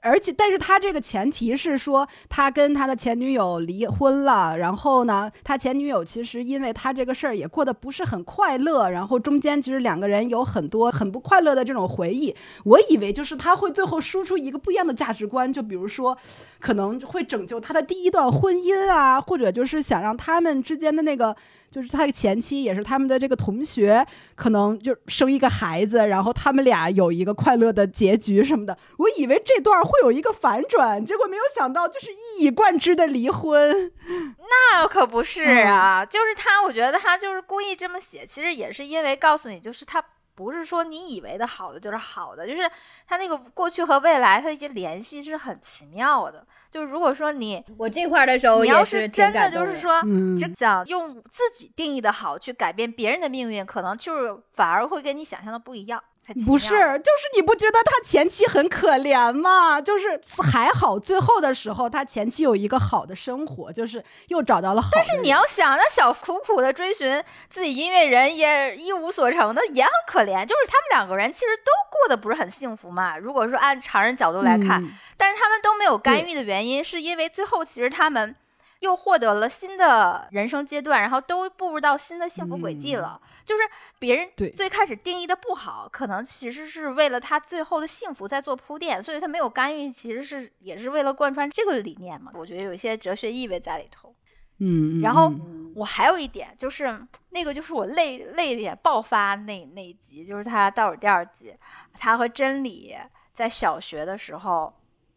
[0.00, 12.34] 而且，但是他这个前提是说，他跟他的前女友离婚了，然后呢，他前女友其实因为他这个事儿也过得不是很快乐，然后中间其实两个人有很多很不快乐的这种回忆。
[12.64, 16.16] 我以为就是他会最后输出一个不一样的价值观，就比如说，
[16.60, 21.36] 可能会拯救他的第一段婚姻啊，或者就是想让他们之间的那个。
[21.70, 28.76] 就是他的前妻也是他们的这个同学，可能就生一个孩子，然后他们俩有一个快乐的结局什么的。
[28.96, 33.92] 我以为这段会有一个反转，结果没有想到就是一以贯之的离婚。
[34.38, 40.02] 那可不是啊，就是他，我觉得他就是故意这么写，其实也是因为告诉你，就是他
[40.38, 42.70] 不是说你以为的好的就是好的，就是
[43.08, 46.46] 它那个过去和未来，它一些联系是很奇妙的。
[46.70, 56.00] 就是如果说你我这块儿的时候你要是真的就是说，嗯就想用自己定义的好去改变别人的命运，可能就是反而会跟你想象的不一样。
[56.46, 59.80] 不是，就是你不觉得他前妻很可怜吗？
[59.80, 60.20] 就是
[60.52, 64.88] 还好，最后的时候他前妻有一个好的生活，就是又找到了好。
[64.92, 70.44] 但是你要想，那小苦苦的追寻自己音乐人也一无所成的，也很可怜。
[70.44, 73.16] 就是他们两个人其实都过得不是很幸福嘛。
[73.16, 78.36] 如果说按常人角度来看，嗯但是他们都没有干预的原因，是因为最后其实他们
[78.80, 83.20] 又获得了新的人生阶段，然后都步入到新的幸福轨迹了。
[83.44, 83.62] 就是
[83.98, 92.30] 别人最开始定义的不好，可能其实是为了他最后的幸福在做铺垫，所以他没有干预，其实是也是为了贯穿这个理念嘛。
[92.34, 94.14] 我觉得有一些哲学意味在里头。
[94.58, 95.32] 嗯，嗯然后
[95.74, 101.54] 我还有一点就是，那个就是我泪泪点爆发那那一集，就是他倒数第二集，
[101.98, 102.94] 他和真理
[103.32, 104.74] 在小学的时候，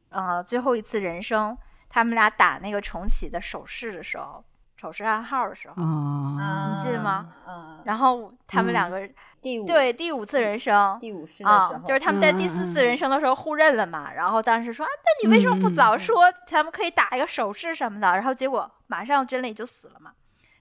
[0.10, 1.58] 呃，最后一次人生，
[1.92, 4.44] 他们俩打那个重启的手势的时候，
[4.78, 9.10] 手势暗号的时候，啊，你记得吗啊，然后他们两嗯个、
[9.42, 10.98] 第五对第五次人生。
[11.00, 18.08] 第五次的时啊、候，就是他们在第四次人生的时候互认了嘛，然后当时说，啊，那你为什么不早说咱们可以打一个手势什么的？
[18.14, 20.14] 然后结果马上真理就死了嘛，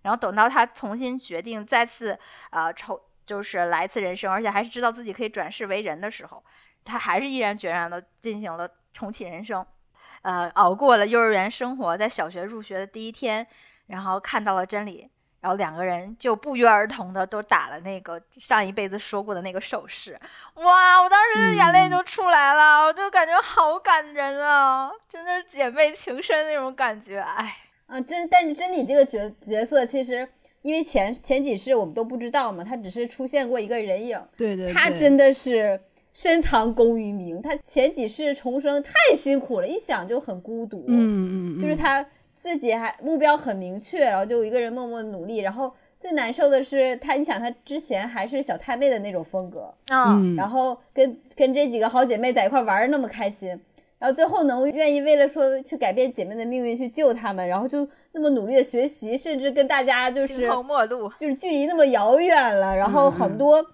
[0.02, 2.18] 然后等到他重新决定再次
[2.50, 6.44] 呃抽就是来一次人生，而且还是知道自己可以转世为人的时候，
[6.84, 9.64] 他还是毅然决然的进行了重启人生，
[10.22, 13.46] 呃，熬过了幼儿园生活，在小学入学的第一天，
[13.86, 15.08] 然后看到了真理。
[15.40, 20.12] 然后两个人就不约而同的都打了那个上一辈子说过的那个手势，
[20.56, 21.00] 哇！
[21.02, 30.28] 我当时眼泪就出来了，我就感觉好感人啊，真的是姐妹情深那种感觉，哎，啊，真但是真理这个角角色其实。
[30.62, 35.80] 因为前前几世我们都不知道嘛，他只是出现过一个人影，对对，对他真的是
[36.20, 37.40] 深藏功与名。
[37.40, 40.84] 她前几世重生太辛苦了，一想就很孤独。
[40.86, 42.04] 嗯嗯，就是她
[42.36, 45.38] 自己还目标很明确，然后就一个人默默努力。
[45.38, 53.48] 然后最难受的是她，你想她之前还是小太妹的那种风格，啊，嗯，然后跟跟这几个好姐妹在一块玩的那么开心，
[53.98, 60.46] 然后最后能愿意为了说去改变姐妹的命运去救她们，然后就那么努力的学习，甚至跟大家就是
[61.18, 63.64] 就是距离那么遥远了，然后嗯很多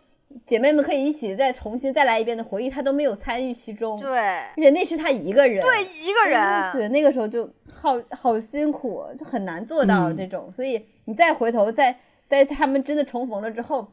[0.45, 4.19] 姐妹们可以一起再重新再来一遍的回忆，她都没有参与其中，对。
[4.19, 10.17] 而且那是她一个人，对，一个对，人，那个时候就好好辛苦，就很难做到嗯。
[10.17, 11.97] 这种，所以你再回头，在
[12.29, 13.89] 在他们真的重逢了之后。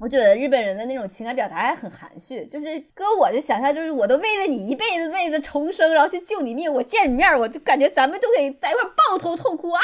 [0.00, 9.82] 我觉得日本人的那种情感表达还很含蓄，就是搁我就想象，就是我都为了你一辈子为了重生，然后去救你命，我见你面我就感觉咱们都可以在一块抱头痛哭啊！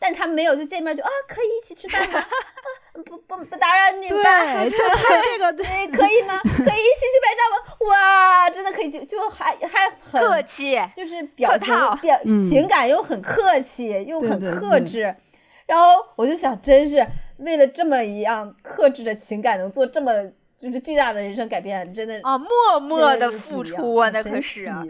[0.00, 2.18] 但是他们没有，就见面就啊可以一起吃饭吗？
[2.20, 2.26] 啊
[3.06, 6.36] 不不不打扰你们吧，对， 就他这个， 对，可以吗？
[6.42, 7.76] 可以一起去拍照吗？
[7.88, 11.68] 哇，真的可以去，就还还很客气，就是表情
[12.02, 15.14] 表嗯情感又很客气，又很对对对克制。
[15.66, 17.06] 然后我就想，真是
[17.38, 20.12] 为了这么一样克制的情感，能做这么
[20.56, 24.66] 就是巨大的人生改变，真的啊，默默的付出啊，那可是。
[24.66, 24.84] 啊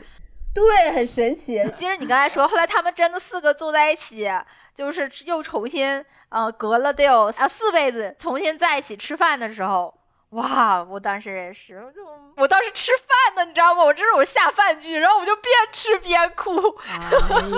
[0.55, 1.63] 对，很神奇。
[1.77, 4.27] 其实你刚才说，后来他们真的四个坐在一起，
[4.75, 9.95] 就是又重新呃隔了得有啊四辈子重新在一起吃饭的时候，
[10.31, 10.83] 哇！
[10.83, 12.01] 我当时也是，我就
[12.37, 13.85] 我当时吃饭呢，你知道吗？
[13.85, 16.51] 我这是我下饭剧，然后我就边吃边哭。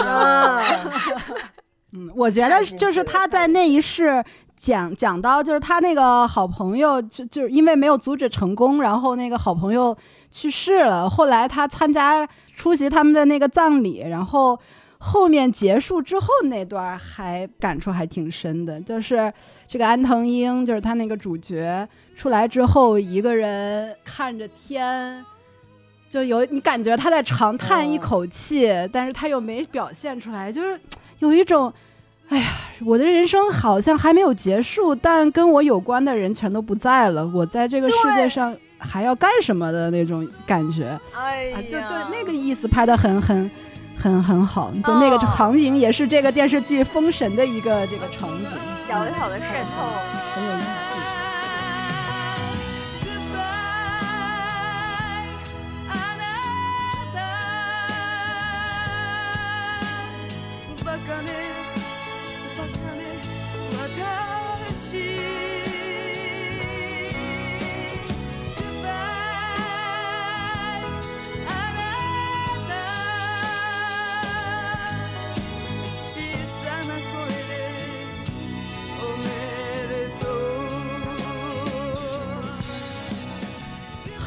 [0.02, 0.62] 啊，
[1.94, 4.22] 嗯，我觉得就是他在那一世
[4.60, 9.96] 讲讲到，就是他那个好朋友，就就是因为没有阻止成功，然后那个好朋友
[10.30, 11.08] 去世了。
[11.08, 14.58] 后来他参加出席他们的那个葬礼，然后
[14.98, 19.32] 后面结束之后那段儿还感触还挺深的，就是
[19.66, 21.88] 这个安藤英，就是他那个主角
[22.18, 25.24] 出来之后，一个人看着天。
[26.10, 30.78] 就有你感觉他在长叹一哦口气，但是他又没表现出来，就是
[31.20, 31.72] 有一种，
[32.30, 32.46] 哎呀，
[32.84, 43.50] 我的人生好像还没有结束，但跟我有关的人全都不在了，我在这个世界上还要干什么的那种感觉哎啊，就，就那个意思拍的很很
[43.98, 48.46] 很很好，就那个哦场景也是这个电视剧《封神》的一个这个场景，
[48.88, 50.19] 小小的渗透。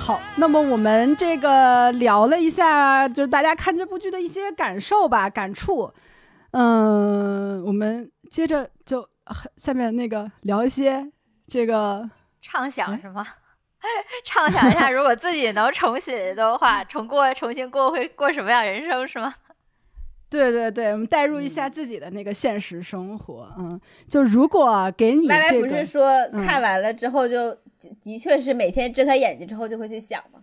[0.05, 5.89] 好，那么我们这个聊了一下，就是大家看这部剧的一些感受吧、感触。
[6.51, 11.09] 嗯，我们接着就呃下面那个聊一些
[11.47, 12.09] 这个
[12.41, 13.25] 畅想哎是吗？
[14.25, 19.33] 畅想一下，如果自己能重启的话， 重过、重新过会过什么样人生是吗？
[20.29, 23.79] 对对对，我们代入一下自己的那个现实生活，嗯，
[24.09, 27.59] 就如果给你歪歪这个，不是说嗯看完了之后就就
[28.01, 30.41] 的确是每天睁开眼睛之后就会去想嘛？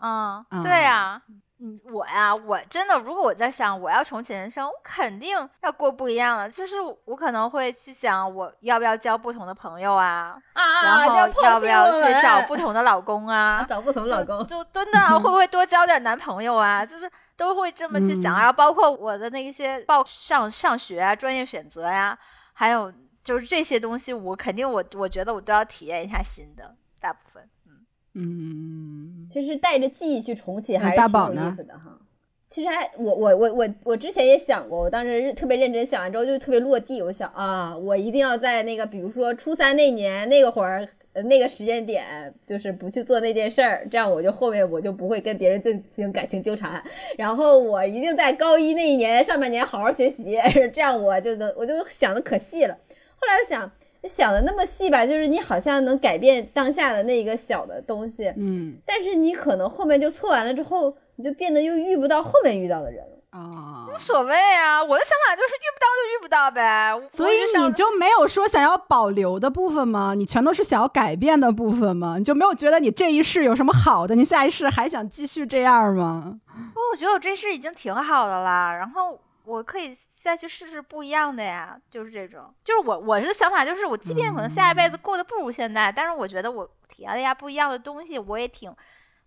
[0.00, 1.20] 嗯，嗯对呀、
[1.60, 6.48] 嗯，我呀，我真的，如果我在想我要重启人生，我肯定要过不一样了。
[6.48, 14.46] 就是我可能会去想，我要不要交不同的朋友啊，然啊，后要不要去找不同的老公啊，找不同就老公。
[14.46, 16.86] 就真的会不会多交点男朋友啊？
[16.86, 22.16] 就是都会这么去想，嗯然后包括我的那些报上上学啊、专业选择呀、
[22.52, 22.92] 还有
[23.28, 27.42] 就是这些东西，我肯定我我觉得我都要体验一下新的，大部分。
[27.66, 27.74] 嗯，
[28.14, 31.98] 嗯，就是带着记忆去重启，还是挺有大宝呢意思的哈。
[32.46, 46.82] 其实还我我我我我之前也想过，我当时特别认真想完之后就特别落地，我想啊，我一定要在那个比如说初三那年那个会儿呃那个时间点，就是不去做那件事儿，这样我就后面我就不会跟别人进行感情纠缠。
[47.18, 50.38] 然后我一定在高一那一年上半年好好学习，
[50.72, 52.74] 这样我就能我就想的可细了。
[53.20, 53.70] 后来我想。
[54.00, 63.18] 你想的那么细吧，就是你好像能改变当下的那一个小的东西，嗯但是你可能后面就错完了之后，你就变得又遇不到后面遇到的人了。
[63.30, 66.94] 啊，无所谓啊，我的想法就是遇不到就遇不到呗。
[67.12, 70.14] 所以你就没有说想要保留的部分吗？
[70.14, 72.18] 你全都是想要改变的部分吗？
[72.18, 74.14] 你就没有觉得你这一世有什么好的？
[74.14, 76.38] 你下一世还想继续这样吗？
[76.72, 79.18] 不，我觉得我这世已经挺好的啦，然后
[79.48, 88.70] 我可以再去试试不一样的呀，就是这种，就是我我的想法就是，我即便可能下一辈子过得不如现在，但是我觉得我体验了一下不一样的东西，我也挺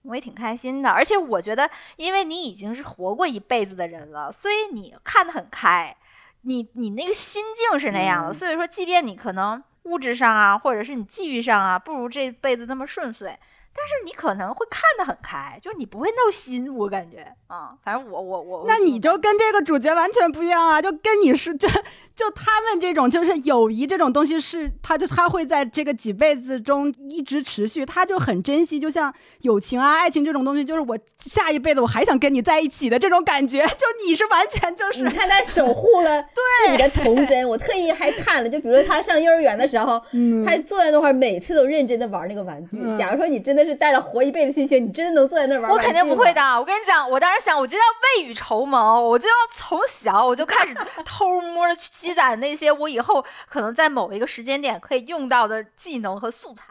[0.04, 0.92] 我也挺开心的。
[0.92, 1.68] 而且我觉得，
[1.98, 5.96] 因为你已经是活过一辈子的人了，所以你看得很开，
[6.42, 8.32] 你你那个心境是那样的。
[8.32, 13.36] 嗯所以说，即便你可能物质上啊，或者是你际遇上啊，不如这辈子那么顺遂。
[13.74, 20.82] 但是你可能会看得很开，就是你不会闹心，我感觉啊、反正我我我，那你就就跟这个主角完全不一样啊！
[20.82, 21.68] 就跟你是就
[22.16, 33.66] 就他们这种就是友谊这种东西是，他就他会在这个几辈子中一直持续，他就很珍惜，就像友情啊、爱情这种东西，就是我下一辈子我还想跟你在一起的这种感觉。
[33.66, 36.24] 就你是完全就是你看他守护了
[36.66, 42.78] 自己的童真，我特意还看了，就比如说他上幼儿园的时候，嗯他坐在那块儿，每次都认真的玩那个玩具。
[42.82, 46.34] 嗯假如说你真的是带着活一辈子心情，你真的能坐在那儿玩我肯定不会。
[46.34, 46.42] 的。
[46.60, 47.84] 我跟你讲，我当时想，我就要
[48.18, 50.74] 未雨绸缪，我就要从小我就开始
[51.06, 56.64] 偷摸的去积攒那些我以后可能在某一个时间点可以用到的技能和素材，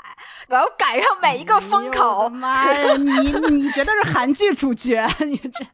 [0.49, 2.31] 我要赶上每一个风口的。
[2.31, 5.67] 妈呀， 你你绝对是韩剧主角，你这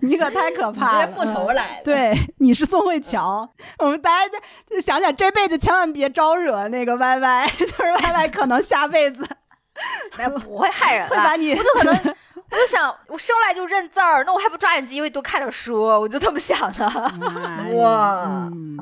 [0.00, 1.06] 你可太可怕了。
[1.06, 1.84] 复仇嗯来的。
[1.84, 3.48] 对，你是宋慧乔。
[3.78, 4.38] 我们大家就
[4.74, 9.26] 就想想，这辈子千万别招惹那个 Y Y，就是 Y Y 可能下辈子
[10.18, 11.94] 没有不会害人的，会把你我就可能，
[12.50, 16.86] 我就想，我生来就认字儿，那我还不抓紧机会多看点书，我就这么想的。
[17.76, 18.78] 哇嗯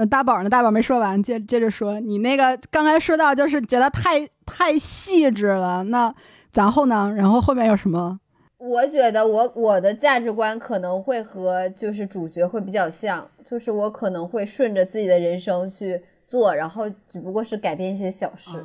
[0.00, 0.48] 那大宝呢？
[0.48, 1.98] 大宝没说完，接接着说。
[1.98, 5.82] 你那个刚才说到，就是觉得太太细致了。
[5.82, 6.14] 那
[6.54, 7.12] 然后呢？
[7.16, 8.20] 然后后面有什么？
[8.58, 18.64] 我觉得我我的价值观可能会和就是主角会比较像，就是我可能会顺着自己的人生去做，然后只不过是改变一些小事。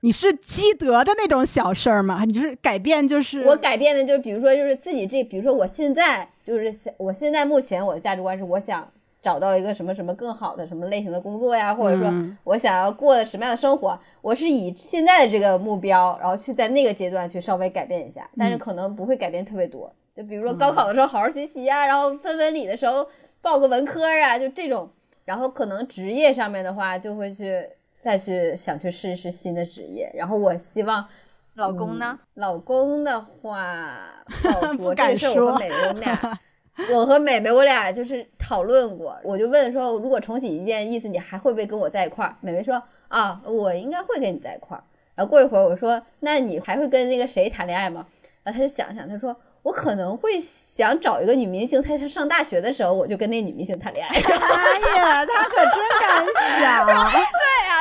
[0.00, 2.24] 你是积德的那种小事儿吗？
[2.24, 8.90] 你就是改变，就是我改变的就是，比如说就是自己这，比如说我现在就是想，我现在目前我的价值观是，我想
[9.20, 19.92] 找到一个什么什么更好的什么类型的工作呀，或者说嗯我想要过的什么样的生活，我是以现在的这个目标，然后去在那个阶段去稍微改变一下，但是可能不会改变特别多。
[20.16, 23.06] 就比如说高考的时候好好学习呀，然后分文理的时候
[23.42, 24.90] 报个文科啊，就这种。
[25.26, 27.64] 然后可能职业上面的话，就会去
[28.00, 30.10] 再去想去试一试新的职业。
[30.14, 31.06] 然后我希望
[31.54, 32.18] 老公呢？
[32.34, 36.40] 老公的话不 好说，这不敢个事我和美美我们俩，
[36.92, 42.34] 我和美美我俩就是讨论过，我就问说，如果重启一遍，意思你还会不会跟我在一块儿？
[42.40, 44.82] 美美说啊，我应该会跟你在一块儿。
[45.14, 48.06] 然后过一会儿我说，那你还会跟那个谁谈恋爱吗？
[48.42, 54.14] 然后他就想想，他说我可能会想找一个女明星，在她上大学的时候，我就跟那女明星谈恋爱。
[54.16, 54.20] 哎
[54.96, 56.26] 呀，他可真敢想。
[56.26, 56.84] 对呀、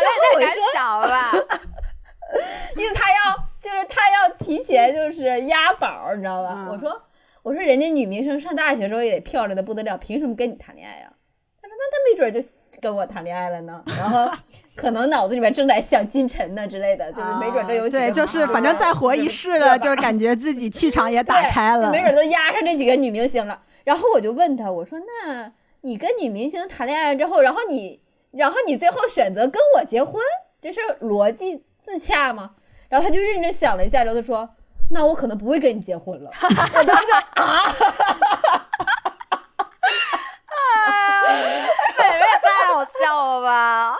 [0.01, 1.31] 那太敢想了吧？
[2.77, 6.53] 因为他要就是他要提前就是押宝，你知道吧？
[6.55, 7.01] 嗯我说
[7.41, 11.11] 我说人家女明星上大学时候也得漂亮的不得了，凭什么跟你谈恋爱呀、
[11.61, 12.47] 他说那他没准就
[12.81, 14.29] 跟我谈恋爱了呢，然后
[14.79, 21.91] 可能脑子里面正在想金晨呢之类的，就是没准这有几个对，就是反正再活一世了，就是感觉自己气场也打开了就。
[21.91, 23.61] 没准都压上这几个女明星了。
[23.83, 25.51] 然后我就问他，我说那
[25.81, 27.99] 你跟女明星谈恋爱之后，然后你
[28.31, 30.21] 然后你最后选择跟我结婚，
[30.61, 32.51] 这是逻辑自洽吗？
[32.87, 34.49] 然后他就认真想了一下，然后他说。
[34.91, 36.31] 那我可能不会跟你结婚了。
[36.41, 36.47] 我
[36.83, 37.13] 当时就
[37.43, 37.45] 啊，
[41.95, 43.95] 妹妹也太好笑了吧？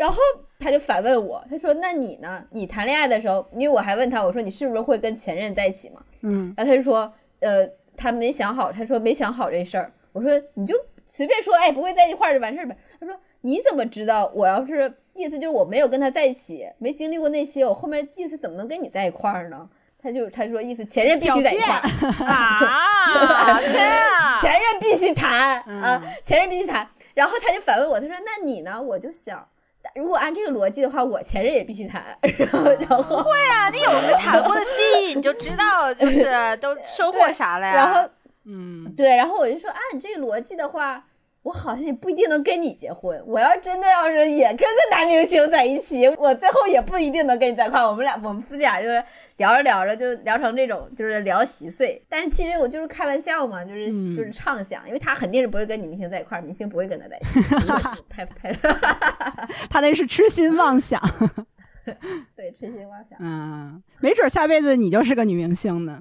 [0.00, 0.16] 对，然后
[0.58, 2.42] 他就反问我，他说：“那你呢？
[2.50, 6.02] 你谈恋爱的时候，因为我还问他，我说你是不是会跟前任在一起嘛？
[6.22, 9.92] 嗯，然后他就说，呃，他没想好，他说没想好这事儿。
[10.12, 10.74] 我说你就
[11.04, 12.76] 随便说，哎，不会在一块儿就完事儿呗。
[12.98, 19.68] 他说你怎么知道我要是意思就是我没有跟他在一起，没经历过那些，我后面意思怎么能跟你在一块儿呢？
[20.02, 21.80] 他就他说意思前任必须在一块儿，
[22.26, 23.60] 啊！
[23.60, 24.40] 天啊！
[24.40, 26.88] 前任必须谈啊嗯，前任必须谈。
[27.12, 28.80] 然后他就反问我，他说那你呢？
[28.80, 29.46] 我就想。
[29.94, 32.04] 如果按这个逻辑的话，我前任也必须谈，
[32.38, 37.74] 然后，然后，会啊，你有个谈过的记忆，你就知道就是 都收获啥了呀。
[37.74, 38.10] 然后，
[38.44, 41.02] 嗯，对，然后我就说，按你这个逻辑的话，
[41.42, 43.22] 我好像也不一定能跟你结婚。
[43.26, 47.86] 我要真的要是也跟个男明星在一起，我最后也不一定能跟你在一块儿。
[47.86, 49.02] 我们俩，我们夫妻俩就是
[49.38, 52.04] 聊着聊着就聊成这种，就是聊稀碎。
[52.08, 57.40] 但是其实我就是开玩笑嘛，就是、嗯就是畅想，因为他肯定是不会跟女明星在一块儿，明星不会跟他在一起。
[58.10, 58.52] 拍拍，
[59.70, 61.00] 他那是痴心妄想。
[62.36, 65.98] 对，痴心妄想，嗯，没准下辈子你就是个女明星呢。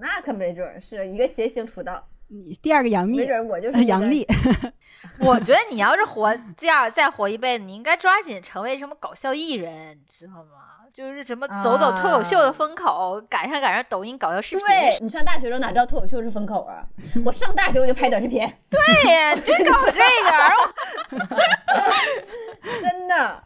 [0.00, 4.26] 那可没准是一个谐星出道，你第二个杨幂，没准我就是杨幂，
[5.20, 10.76] 我觉得你要是活这样再活一辈子，你应该抓紧成为什么搞笑艺人，你知道吗？
[10.92, 14.66] 就是什么走走脱口秀的风口，赶上赶上抖音搞笑视频。
[14.66, 16.84] 对你上大学的时候哪知道脱口秀是风口啊？
[17.24, 18.78] 我上大学我就拍短视频， 对
[19.12, 20.00] 呀，你就搞这
[21.16, 21.28] 个，
[22.80, 23.44] 真的。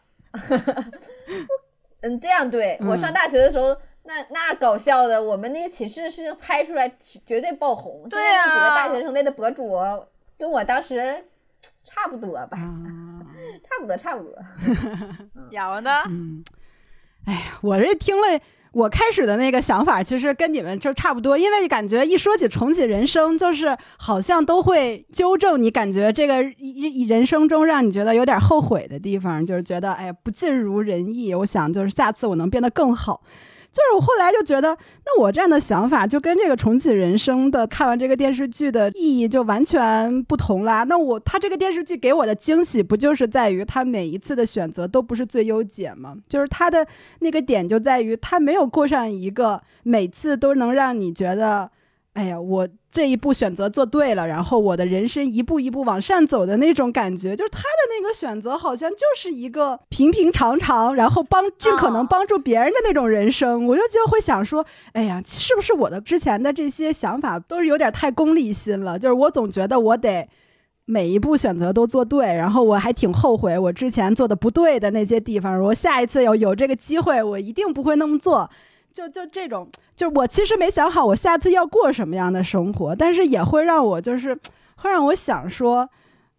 [2.00, 6.88] 嗯，这样对、我上嗯大学的时候，那那搞笑的，我们那个寝室是拍出来
[7.26, 8.02] 绝对爆红。
[8.08, 9.78] 对现在那几个啊大学生类的博主，
[10.38, 11.24] 跟我当时
[11.84, 13.22] 差不多吧，啊，
[13.62, 14.34] 差不多差不多。
[15.52, 16.02] 瑶呢？
[16.08, 16.44] 嗯，
[17.26, 18.40] 哎呀，我这听了。
[18.72, 31.34] 我开始的那个想法其实跟你们就差不多，因为感觉一说起重启人生，就是好像都会纠正你，感觉这个一一人生中让你觉得有点后悔的地方，就是觉得哎呀不尽如人意。
[31.34, 33.20] 我想就是下次我能变得更好。
[33.72, 40.84] 就是我后来就觉得，那我这样的想法就跟这个重启人生的看完这个电视剧的意义就完全不同啦。
[40.84, 46.14] 那我他这个电视剧给我的惊喜，不就是在于他每一次的选择都不是最优解吗？
[46.28, 46.86] 就是他的
[47.20, 51.70] 那个点就在于他没有过上一个每次都能让你觉得，
[52.14, 57.34] 哎呀，我这一步选择做对了，然后我的人生一步一步往上走的那种感觉。
[57.34, 63.66] 就是他的那个选择好像就是一个平平常常，然后帮尽可能哦帮助别人的那种人生。
[63.66, 68.98] 我就就会想说，哎呀，是不是我的之前的这些想法都是有点太功利心了？
[68.98, 70.28] 就是我总觉得我得。
[70.84, 75.62] 每一步选择都做对，然后我还挺后悔我之前做的不对的那些地方。
[75.62, 78.50] 我下一次有有这个机会，我一定不会那么做。
[78.92, 84.38] 就就这种，就是我其实没想好我下次要过什么样的生活，但是也会让我就是
[84.76, 85.88] 会让我想说，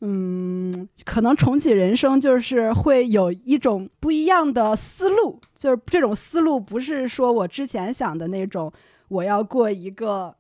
[0.02, 8.72] 嗯，可能重启人生就是会有一种不一样的思路，就是这种思路不是说我之前想的那种，
[9.08, 10.36] 我要过一个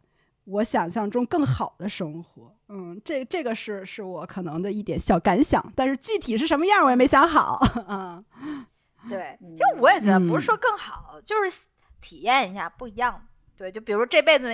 [0.45, 2.53] 我想象中更好的生活。
[2.69, 7.59] 嗯，这这个是是我可能的一点小感想，但是具体是什么样我也没想好。
[7.87, 8.23] 嗯，
[9.07, 11.65] 对，嗯就我也觉得不嗯是说更好，就是
[12.03, 13.21] 体验一下不一样。
[13.57, 14.53] 对，就比如说这辈子，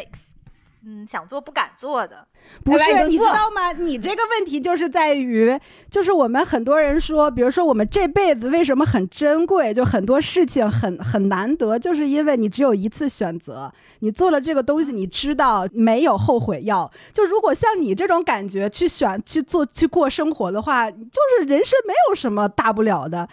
[0.85, 2.25] 嗯，想做不敢做的，
[2.63, 3.73] 不是你知道吗？
[3.73, 13.69] 你这个问题就是在于，就是我们很多人说，比如说我们这辈子为什么很珍贵，就很多事情很很难得，就是因为你只有一次选择，
[13.99, 16.89] 你做了这个东西，你知道没有后悔药。
[17.11, 20.97] 就如果像你这种感觉去选去做去过生活的话，就
[21.39, 23.27] 是人生没有什么大不了的。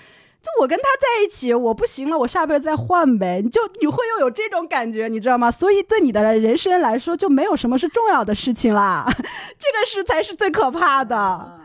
[0.46, 3.40] 就我跟他在一起，我不行了，我下辈子再换呗。
[3.42, 5.50] 你就你会又有这种感觉，你知道吗？
[5.50, 9.04] 所以对你的人生来说，就没有什么是重要的事情啦。
[9.10, 11.58] 这个是才是最可怕的，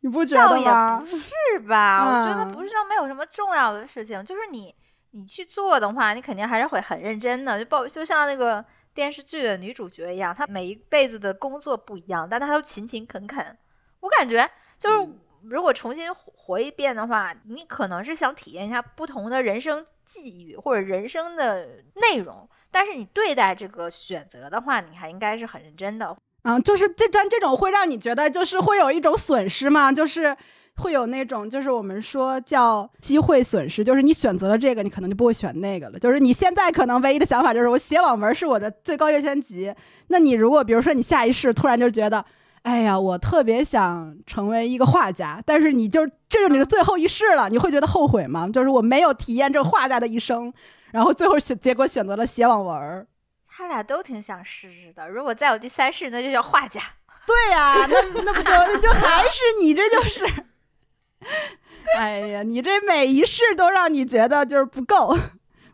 [0.00, 1.06] 你不觉得吗不？
[1.06, 2.06] 是吧？
[2.06, 4.74] 我觉得嗯不是说没有什么重要的事情，就是你
[5.10, 8.64] 你去做的话，你肯定还是会很认真的，就包就像那个
[8.94, 13.58] 电视剧的女主角一样，她每一辈子的工作不一样，但她都勤勤恳恳。
[14.00, 14.96] 我感觉就是。
[15.02, 21.66] 嗯如果重新活一遍的话，你可能是想体验一下不同的人生际遇或者人生的
[21.96, 26.16] 内容，但是你对待这个选择的话，你还应该是很认真的。
[26.42, 29.92] 嗯，就是这但这种会让你觉得就是会有一种损失吗？
[29.92, 30.36] 就是
[30.76, 35.98] 会有那种就是我们说叫机会损失，就是你选择了这个，你可能就不会选那个了。
[35.98, 39.74] 就是你现在可能唯一的想法就是我写网文是我的最高优先级，
[40.08, 42.24] 那你如果比如说你下一世突然就觉得。
[42.62, 48.48] 哎呀，我特别想成为一个画家，但是你就这是你的最后一世了，你会觉得后悔吗？
[48.52, 50.52] 就是我没有体验这个画家的一生，
[50.90, 53.06] 然后最后选结果选择了写网文儿。
[53.48, 55.08] 他俩都挺想试试的。
[55.08, 56.80] 如果再有第三世，那就叫画家。
[57.26, 60.24] 对呀、那那不就就还是你这就是，
[61.96, 65.16] 哎呀，你这每一世都让你觉得就是不够，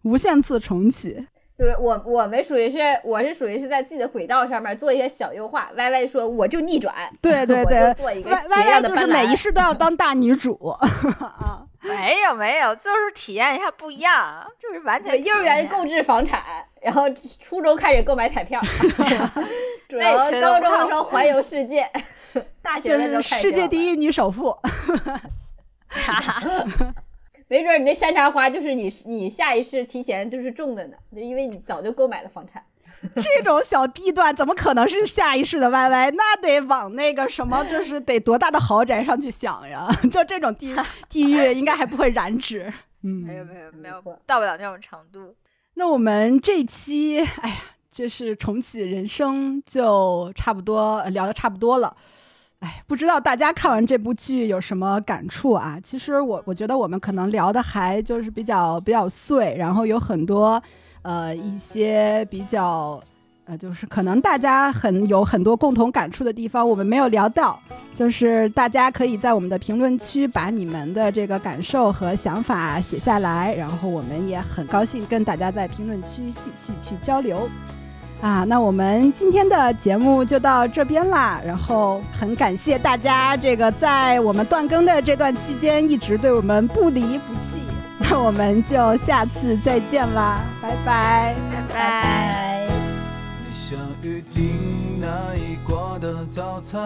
[0.03, 1.27] 无限次重启。
[1.57, 5.71] 就是我我们属于是我是属于是在自己的轨道上面做一些小优化。
[5.77, 11.63] 歪歪说我就逆转，对对 对就做一个歪歪别样的就是每一世都要当大女主 啊。
[11.85, 16.43] 没有没有，就是体验一下不一样，就是完全，幼儿园购置房产，
[16.81, 17.03] 然后
[17.39, 18.59] 初中开始购买彩票，
[19.87, 21.87] 主要高中的时候环游世界，
[22.63, 24.63] 大学的时候世界第一女首富，玩，
[27.55, 32.61] 没准你那山茶花就是你你下一世提前就是种的呢，就因为你早就购买了房产。
[33.15, 36.11] 这种小地段怎么可能是下一世的 YY？
[36.17, 39.89] 那得往那个什么，就是得多大的豪宅上去想呀？
[40.11, 40.75] 就这种地
[41.09, 42.73] 地域应该还不会染指。
[43.03, 45.37] 嗯，没有没有没有，到不了那种程度。
[45.75, 47.57] 那我们这期，哎呀，
[47.93, 51.97] 就是重启人生，就差不多呃聊的差不多了。
[52.61, 55.79] 哎，不知道大家看完这部剧有什么感触啊？
[55.83, 60.63] 其实我我觉得我们可能聊的还就是比较比较碎，然后有很多
[61.03, 63.03] 呃一些比较
[63.45, 67.61] 呃，就是可能大家很有很多共同感触的地方，我们没有聊到。
[67.95, 77.49] 就是大家可以在我们的评论区把你们的这个感受和想法写下来，然后我们也很高兴跟大家在评论区继续去交流。
[78.21, 87.59] 啊，那我们今天的节目就到这边啦，然后很感谢大家这个在我们断更的这段期间一直对我们不离不弃。
[87.99, 91.35] 那我们就下次再见啦，拜拜。
[91.51, 92.67] 拜拜拜。
[92.67, 95.07] 你想预定哪
[95.37, 96.81] 一国的早餐？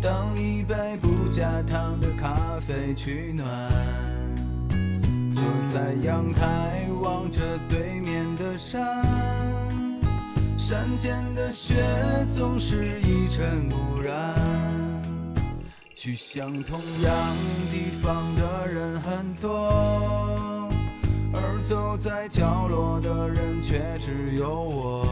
[0.00, 2.32] 当一杯不加糖的咖
[2.66, 3.46] 啡取暖，
[5.38, 9.04] 坐在阳台望着对面的山，
[10.58, 11.76] 山间的雪
[12.28, 14.34] 总是一尘不染。
[15.94, 17.36] 去相同样
[17.70, 20.68] 地方的人很多，
[21.32, 25.06] 而走在角落的人却只有我。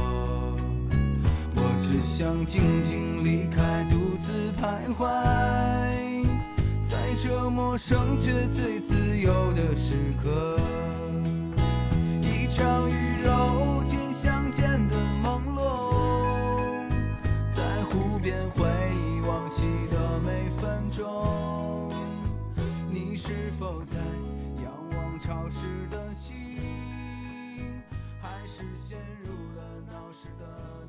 [1.54, 6.15] 我只想静静离开，独自徘徊，
[6.88, 10.56] 在这陌生却最自由的时刻。
[12.22, 16.88] 一场雨揉进相见的朦胧，
[17.50, 18.64] 在湖边回
[18.94, 21.92] 忆往昔的每分钟。
[22.88, 23.96] 你是否在
[24.62, 26.36] 仰望潮湿的星，
[28.22, 30.85] 还是陷入了闹市的？